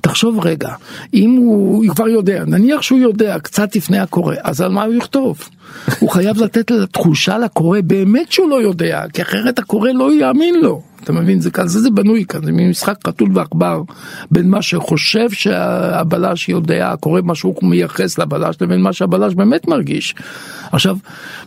[0.00, 0.74] תחשוב רגע
[1.14, 5.48] אם הוא כבר יודע נניח שהוא יודע קצת לפני הקורא אז על מה הוא יכתוב?
[5.98, 10.82] הוא חייב לתת לתחושה לקורא באמת שהוא לא יודע כי אחרת הקורא לא יאמין לו.
[11.04, 13.82] אתה מבין זה כזה זה בנוי כאן זה משחק חתול ועכבר
[14.30, 20.14] בין מה שחושב שהבלש יודע הקורא מה שהוא מייחס לבלש לבין מה שהבלש באמת מרגיש.
[20.72, 20.96] עכשיו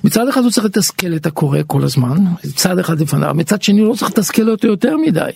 [0.03, 3.89] מצד אחד הוא צריך לתסכל את הקורא כל הזמן מצד אחד לפניו מצד שני הוא
[3.89, 5.29] לא צריך לתסכל אותו יותר מדי.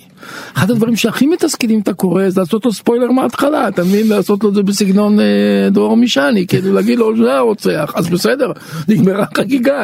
[0.53, 4.49] אחד הדברים שהכי מתסכלים את הקורא זה לעשות לו ספוילר מההתחלה אתה מבין לעשות לו
[4.49, 5.25] את זה בסגנון אה,
[5.71, 8.51] דרור משעני כאילו להגיד לו זה הרוצח אז בסדר
[8.87, 9.83] נגמרה חגיגה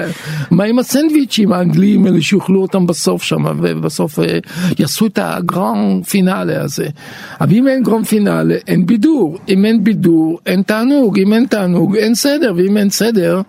[0.52, 4.25] מה עם הסנדוויצ'ים האנגליים האלה שיאכלו אותם בסוף שם ובסוף אה,
[4.80, 6.88] יעשו את ה grand finale הזה.
[7.42, 9.38] אבל אם אין grand finale אין בידור.
[9.50, 11.20] אם אין בידור אין תענוג.
[11.20, 12.54] אם אין תענוג אין סדר.
[12.58, 13.42] ואם אין סדר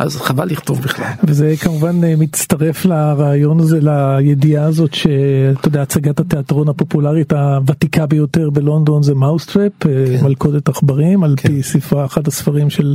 [0.00, 1.06] אז חבל לכתוב בכלל.
[1.24, 8.50] וזה כמובן אה, מצטרף לרעיון הזה, לידיעה הזאת שאתה יודע, הצגת התיאטרון הפופולרית הוותיקה ביותר
[8.50, 9.88] בלונדון זה Mousetrap, כן.
[10.22, 12.94] מלכודת עכברים, על פי ספרה, אחד הספרים של,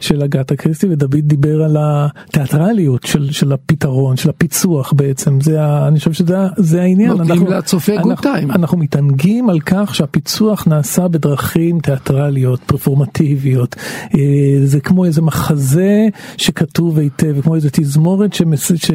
[0.00, 5.88] של אגתה קריסטי, ודוד דיבר על התיאטרליות של, של הפתרון, של הפיצוח בעצם, זה, ה-
[5.88, 7.10] אני חושב שזה זה העניין.
[7.12, 8.52] נותנים לצופה good אנחנו.
[8.54, 13.76] אנחנו מתענגים על כך שהפיצוח נעשה בדרכים תיאטרליות, פרפורמטיביות,
[14.14, 14.20] אה,
[14.64, 18.90] זה כמו איזה מחזה שכתוב היטב, כמו איזה תזמורת שמס, ש,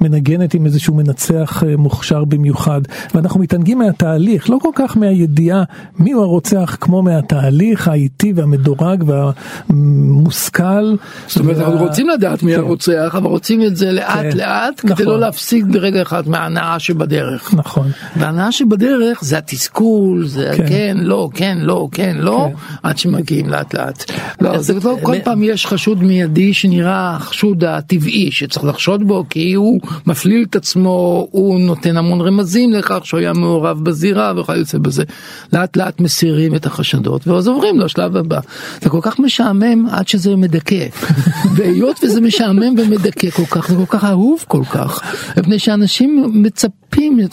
[0.00, 2.80] שמנגנת עם איזשהו מנצח אה, מוכשר במיוחד,
[3.14, 5.62] ואנחנו מתענגים מהתהליך, לא כל כך מהידיעה
[5.98, 10.94] מיהו הרוצח, כמו מהתהליך האיטי והמדורג והמושכל.
[11.26, 12.58] זאת אומרת אנחנו רוצים לדעת מי כן.
[12.60, 14.36] הרוצח אבל רוצים את זה לאט כן.
[14.36, 15.06] לאט כדי נכון.
[15.06, 17.54] לא להפסיק ברגע אחד מההנאה שבדרך.
[17.54, 17.90] נכון.
[18.16, 20.66] וההנאה שבדרך זה התסכול זה כן.
[20.68, 22.76] כן לא כן לא כן לא כן.
[22.82, 24.04] עד שמגיעים לאט לאט.
[24.40, 29.24] לא זה לא כל מ- פעם יש חשוד מיידי שנראה החשוד הטבעי שצריך לחשוד בו
[29.30, 34.78] כי הוא מפליל את עצמו הוא נותן המון רמזים לכך שהוא היה מעורב בזירה וכיוצא
[34.78, 35.04] בזה.
[35.52, 38.40] לאט לאט מסירים את החשדות ואז עוברים לשלב הבא.
[38.82, 40.86] זה כל כך משעמם עד שזה מדכא.
[41.54, 45.00] והיות וזה משעמם ומדכא כל כך זה כל כך אהוב כל כך
[45.36, 46.76] מפני שאנשים מצפים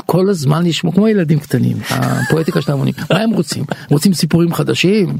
[0.05, 5.17] כל הזמן לשמוע כמו ילדים קטנים הפואטיקה של ההמונים מה הם רוצים רוצים סיפורים חדשים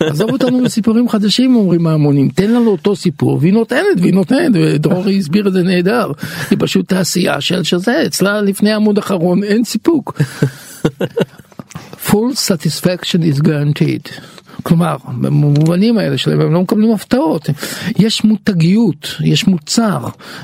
[0.00, 5.18] עזוב אותנו בסיפורים חדשים אומרים ההמונים תן לנו אותו סיפור והיא נותנת והיא נותנת ודרורי
[5.18, 6.12] הסביר את זה נהדר
[6.50, 10.12] היא פשוט תעשייה של שזה אצלה לפני עמוד אחרון אין סיפוק.
[12.10, 14.10] full satisfaction is guaranteed.
[14.62, 17.50] כלומר, במובנים האלה שלהם הם לא מקבלים הפתעות.
[17.98, 19.98] יש מותגיות, יש מוצר,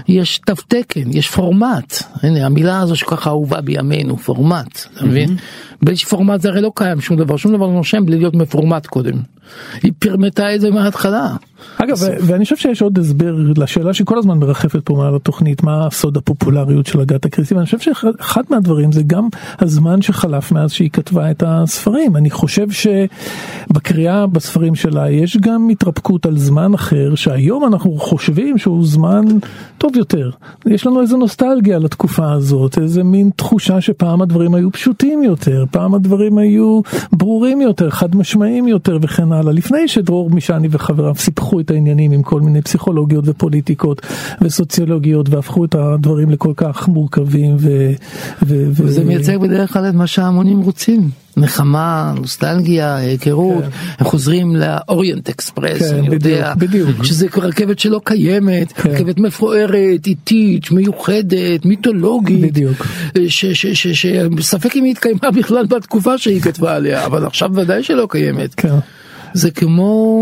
[0.09, 2.03] יש תו תקן, יש פורמט.
[2.23, 5.37] הנה המילה הזו שככה אהובה בימינו, פורמט, אתה מבין?
[5.83, 8.87] בלי שפורמט זה הרי לא קיים שום דבר, שום דבר לא נושם בלי להיות מפורמט
[8.87, 9.15] קודם.
[9.83, 11.37] היא פרמטה את זה מההתחלה.
[11.79, 15.89] אגב, ו- ואני חושב שיש עוד הסבר לשאלה שכל הזמן מרחפת פה מעל התוכנית, מה
[15.91, 20.91] סוד הפופולריות של אגתה קריסטי, ואני חושב שאחד מהדברים זה גם הזמן שחלף מאז שהיא
[20.91, 22.17] כתבה את הספרים.
[22.17, 28.87] אני חושב שבקריאה בספרים שלה יש גם התרפקות על זמן אחר, שהיום אנחנו חושבים שהוא
[28.87, 29.25] זמן
[29.79, 30.31] טוב יותר.
[30.67, 35.95] יש לנו איזה נוסטלגיה לתקופה הזאת, איזה מין תחושה שפעם הדברים היו פשוטים יותר, פעם
[35.95, 36.81] הדברים היו
[37.13, 39.53] ברורים יותר, חד משמעיים יותר וכן הלאה.
[39.53, 44.07] לפני שדרור מישני וחבריו סיפחו את העניינים עם כל מיני פסיכולוגיות ופוליטיקות
[44.41, 47.93] וסוציולוגיות והפכו את הדברים לכל כך מורכבים ו...
[48.43, 48.65] ו...
[48.71, 51.26] ו- וזה מייצג בדרך כלל את מה שההמונים רוצים.
[51.37, 53.65] נחמה, נוסטלגיה, היכרות,
[53.99, 57.05] הם חוזרים לאוריינט אקספרס, כן, אני בדיוק, יודע, בדיוק.
[57.05, 58.91] שזה רכבת שלא קיימת, כן.
[58.91, 62.87] רכבת מפוארת, איטית, מיוחדת, מיתולוגית, בדיוק.
[63.29, 68.55] שספק אם היא התקיימה בכלל בתקופה שהיא כתבה עליה, אבל עכשיו ודאי שלא קיימת.
[68.55, 68.75] כן.
[69.33, 70.21] זה כמו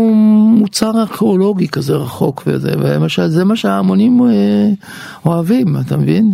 [0.57, 4.69] מוצר ארכיאולוגי כזה רחוק וזה, וזה מה שההמונים אה,
[5.25, 6.31] אוהבים, אתה מבין?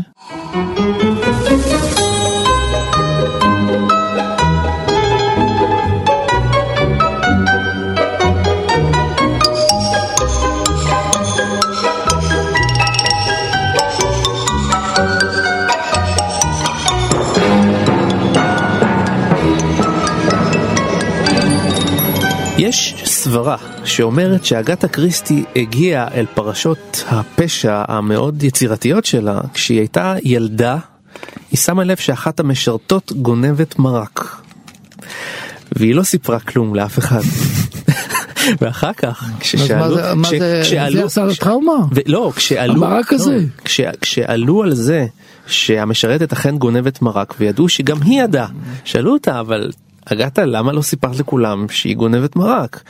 [23.31, 30.77] סברה שאומרת שאגתה קריסטי הגיעה אל פרשות הפשע המאוד יצירתיות שלה כשהיא הייתה ילדה,
[31.51, 34.41] היא שמה לב שאחת המשרתות גונבת מרק.
[35.75, 37.21] והיא לא סיפרה כלום לאף אחד.
[38.61, 41.73] ואחר כך כששאלו, מה זה, מה זה, כשאלו, עשה לה טראומה?
[42.05, 43.35] לא, כשעלו, המרק הזה?
[43.35, 45.05] לא, כש, כשעלו על זה
[45.47, 48.47] שהמשרתת אכן גונבת מרק וידעו שגם היא ידעה,
[48.83, 49.71] שאלו אותה אבל
[50.05, 52.83] אגתה למה לא סיפרת לכולם שהיא גונבת מרק?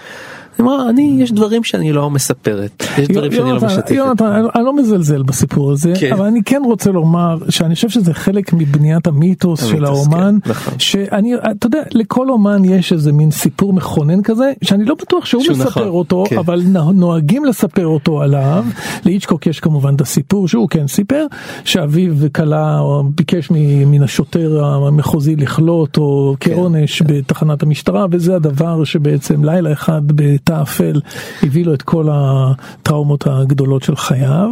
[0.61, 3.91] היא אמרה אני יש דברים שאני לא מספרת, יש דברים שאני לא משתפת.
[3.91, 6.13] יונתן, אני- לא מזלזל בסיפור הזה, כן.
[6.13, 10.73] אבל אני כן רוצה לומר שאני חושב שזה חלק מבניית המיתוס של האומן, כן, נכון.
[10.79, 15.43] שאני, אתה יודע, לכל אומן יש איזה מין סיפור מכונן כזה, שאני לא בטוח שהוא
[15.49, 16.37] מספר נכון, אותו, כן.
[16.37, 16.61] אבל
[16.93, 18.65] נוהגים לספר אותו עליו.
[19.05, 21.25] לאיצ'קוק יש כמובן את הסיפור שהוא כן סיפר,
[21.65, 23.47] שאביו כלה או ביקש
[23.85, 26.35] מן השוטר המחוזי לכלוא אותו.
[26.39, 30.01] כעונש בתחנת המשטרה, וזה הדבר שבעצם לילה אחד
[30.51, 30.99] בתא אפל
[31.43, 34.49] הביא לו את כל הטראומות הגדולות של חייו.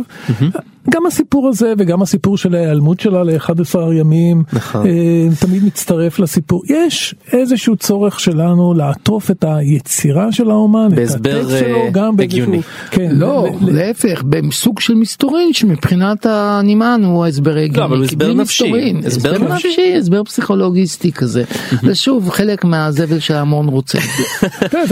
[0.89, 4.85] גם הסיפור הזה וגם הסיפור של ההיעלמות שלה ל-11 ימים נכון.
[4.87, 6.63] אה, תמיד מצטרף לסיפור.
[6.69, 12.53] יש איזשהו צורך שלנו לעטוף את היצירה של האומן, את הטקסט שלו, אה, גם באיזשהו-.
[12.91, 17.85] כן, לא, ל- להפך, בסוג של מסתורין שמבחינת הנמען הוא ההסבר הגיוני.
[17.85, 19.95] אבל הוא כי הסבר נפשי, מסתורין, הסבר נפשי.
[19.97, 21.43] הסבר פסיכולוגיסטי כזה.
[21.83, 23.99] זה שוב חלק מהזבל שההמון רוצה.
[24.71, 24.85] כן,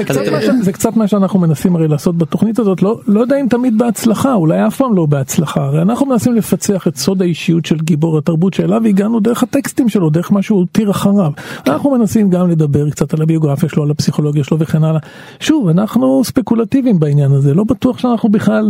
[0.63, 3.77] זה, קצת קצת מה שאנחנו מנסים הרי לעשות בתוכנית הזאת, לא, לא יודע אם תמיד
[3.77, 8.17] בהצלחה, אולי אף פעם לא בהצלחה, הרי אנחנו מנסים לפצח את סוד האישיות של גיבור
[8.17, 11.31] התרבות שאליו הגענו דרך הטקסטים שלו, דרך מה שהוא הותיר אחריו.
[11.67, 14.99] אנחנו מנסים גם לדבר קצת על הביוגרפיה שלו, על הפסיכולוגיה שלו וכן הלאה.
[15.39, 18.69] שוב, אנחנו ספקולטיביים בעניין הזה, לא בטוח שאנחנו בכלל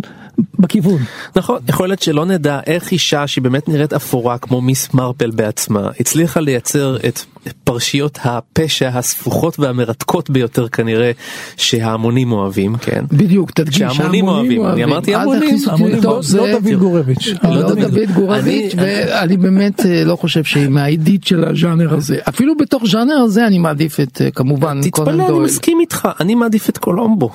[0.60, 1.00] בכיוון.
[1.36, 5.90] נכון, יכול להיות שלא נדע איך אישה שהיא באמת נראית אפורה כמו מיס מרפל בעצמה,
[6.00, 7.20] הצליחה לייצר את
[7.64, 11.12] פרשיות הפשע הספוחות והמרתקות ביותר כנראה
[11.58, 13.06] שההמונים אוהבים, כן?
[13.12, 15.56] בדיוק, תדגיש, שההמונים אוהבים, אני אמרתי המונים,
[16.04, 16.38] לא זה.
[16.38, 17.28] לא דוד גורביץ'.
[17.44, 18.12] לא לא דוד.
[18.16, 22.18] גורביץ', אני- ואני באמת אה, לא חושב שהיא מהעידית של הז'אנר הזה.
[22.30, 25.44] אפילו בתוך ז'אנר הזה אני מעדיף את אה, כמובן תתפלא, קונן אני דויל.
[25.44, 27.30] מסכים איתך, אני מעדיף את קולומבו.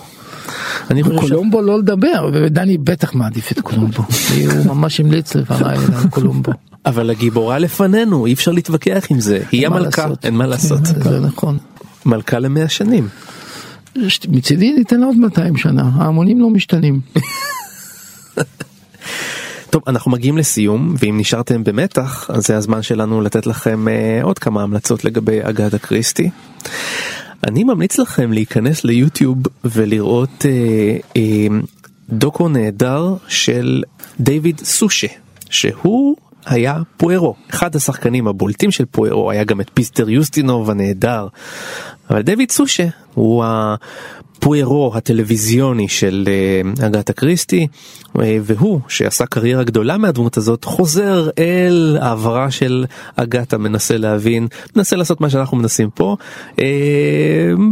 [0.90, 1.18] אני חושב.
[1.18, 4.02] קולומבו לא לדבר, ודני בטח מעדיף את קולומבו.
[4.56, 6.52] הוא ממש המליץ לפניי על קולומבו.
[6.86, 10.08] אבל הגיבורה לפנינו, אי אפשר להתווכח עם זה, היא המלכה?
[10.22, 10.86] אין מה לעשות.
[10.86, 11.58] זה נכון.
[12.06, 13.08] מלכה למאה שנים.
[14.28, 17.00] מצידי ניתן לה עוד 200 שנה, ההמונים לא משתנים.
[19.70, 24.38] טוב, אנחנו מגיעים לסיום, ואם נשארתם במתח, אז זה הזמן שלנו לתת לכם אה, עוד
[24.38, 26.30] כמה המלצות לגבי אגדה קריסטי.
[27.44, 31.46] אני ממליץ לכם להיכנס ליוטיוב ולראות אה, אה,
[32.08, 33.82] דוקו נהדר של
[34.20, 35.06] דיוויד סושה,
[35.50, 36.16] שהוא
[36.46, 41.26] היה פוארו, אחד השחקנים הבולטים של פוארו, היה גם את פיסטר יוסטינוב הנהדר,
[42.10, 47.66] אבל דיוויד סושה הוא הפוארו הטלוויזיוני של אה, אגתה קריסטי,
[48.20, 52.84] אה, והוא שעשה קריירה גדולה מהדמות הזאת, חוזר אל העברה של
[53.16, 56.16] אגתה, מנסה להבין, מנסה לעשות מה שאנחנו מנסים פה,
[56.58, 56.66] אה,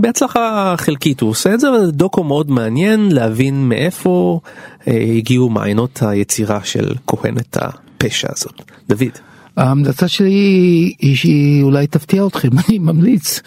[0.00, 4.40] בהצלחה חלקית הוא עושה את זה, אבל דוקו מאוד מעניין להבין מאיפה
[4.86, 7.56] הגיעו מעיינות היצירה של כהנת
[8.00, 8.62] הפשע הזאת.
[8.88, 9.18] דוד.
[9.56, 13.40] ההמלצה שלי היא, היא שהיא אולי תפתיע אתכם, אני ממליץ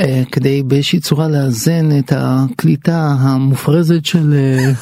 [0.00, 4.72] אה, כדי באיזושהי צורה לאזן את הקליטה המופרזת של אה,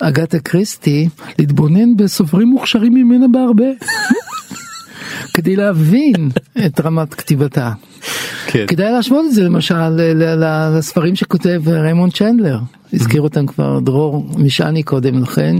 [0.08, 3.64] אגתה קריסטי, להתבונן בסופרים מוכשרים ממנה בהרבה.
[5.34, 6.30] כדי להבין
[6.66, 7.72] את רמת כתיבתה.
[8.46, 8.66] כן.
[8.66, 10.00] כדאי להשוות את זה למשל
[10.76, 12.58] לספרים שכותב ריימונד צ'נדלר.
[12.92, 15.56] הזכיר אותם כבר דרור משעני קודם לכן.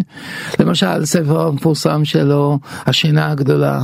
[0.61, 3.81] למשל ספר המפורסם שלו השינה הגדולה.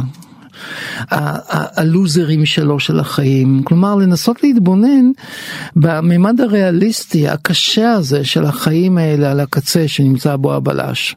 [1.10, 5.10] הלוזרים שלו של החיים כלומר לנסות להתבונן
[5.76, 11.16] בממד הריאליסטי הקשה הזה של החיים האלה על הקצה שנמצא בו הבלש.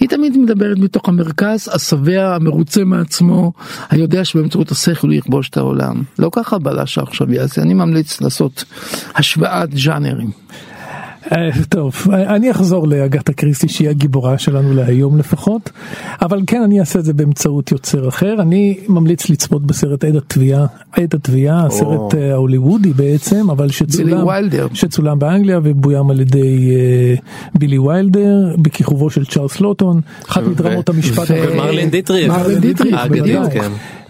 [0.00, 3.52] היא תמיד מדברת מתוך המרכז השבע המרוצה מעצמו
[3.90, 8.64] היודע שבאמצעות השכל הוא יכבוש את העולם לא ככה הבלש העכשווי אז אני ממליץ לעשות
[9.14, 10.30] השוואת ז'אנרים.
[11.32, 15.70] אה, טוב, אני אחזור לאגתה קריסטי שהיא הגיבורה שלנו להיום לפחות,
[16.22, 18.34] אבל כן אני אעשה את זה באמצעות יוצר אחר.
[18.40, 24.26] אני ממליץ לצפות בסרט עד התביעה, עד התביעה, הסרט אה, ההוליוודי בעצם, אבל שצולם.
[24.74, 27.14] שצולם באנגליה ובוים על ידי אה,
[27.58, 31.26] בילי ויילדר, בכיכובו של צ'ארלס לוטון, אחת מדרמות המשפט.
[32.32, 32.94] ומרלין דיטריך.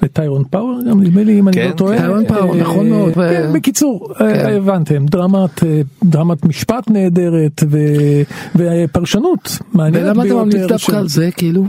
[0.05, 0.11] כן.
[0.11, 1.99] וטיירון פאוור גם נדמה לי אם אני כן, לא טועה.
[1.99, 3.15] טיירון פאוור, אה, נכון מאוד.
[3.15, 8.23] כן, בקיצור, אה, הבנתם, דרמת, אה, דרמת משפט נהדרת ו-
[8.57, 10.75] ופרשנות מעניינת ולמה אתה ממליץ ביותר.
[10.75, 11.65] דווקא על זה כאילו?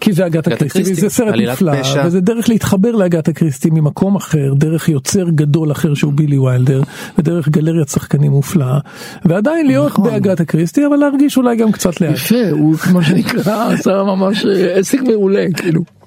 [0.00, 1.72] כי זה אגתה אגתה קריסטי, קריסטי, וזה סרט נפלא.
[2.04, 6.82] וזה דרך להתחבר לאגתה קריסטי ממקום אחר, דרך יוצר גדול אחר שהוא בילי ויילדר,
[7.18, 8.78] ודרך גלריית שחקנים מופלאה,
[9.24, 10.04] ועדיין להיות נכון.
[10.10, 12.14] באגתה קריסטי, אבל להרגיש אולי גם קצת לאט.
[12.14, 15.97] יפה, הוא כמו שנקרא, עשה ממש עסק מעולה, כאילו.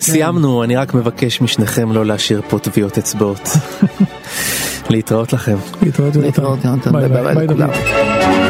[0.00, 3.48] סיימנו, אני רק מבקש משניכם לא להשאיר פה טביעות אצבעות.
[4.90, 5.56] להתראות לכם.
[5.82, 6.16] להתראות.
[6.16, 6.58] להתראות.
[6.92, 8.47] ביי ביי.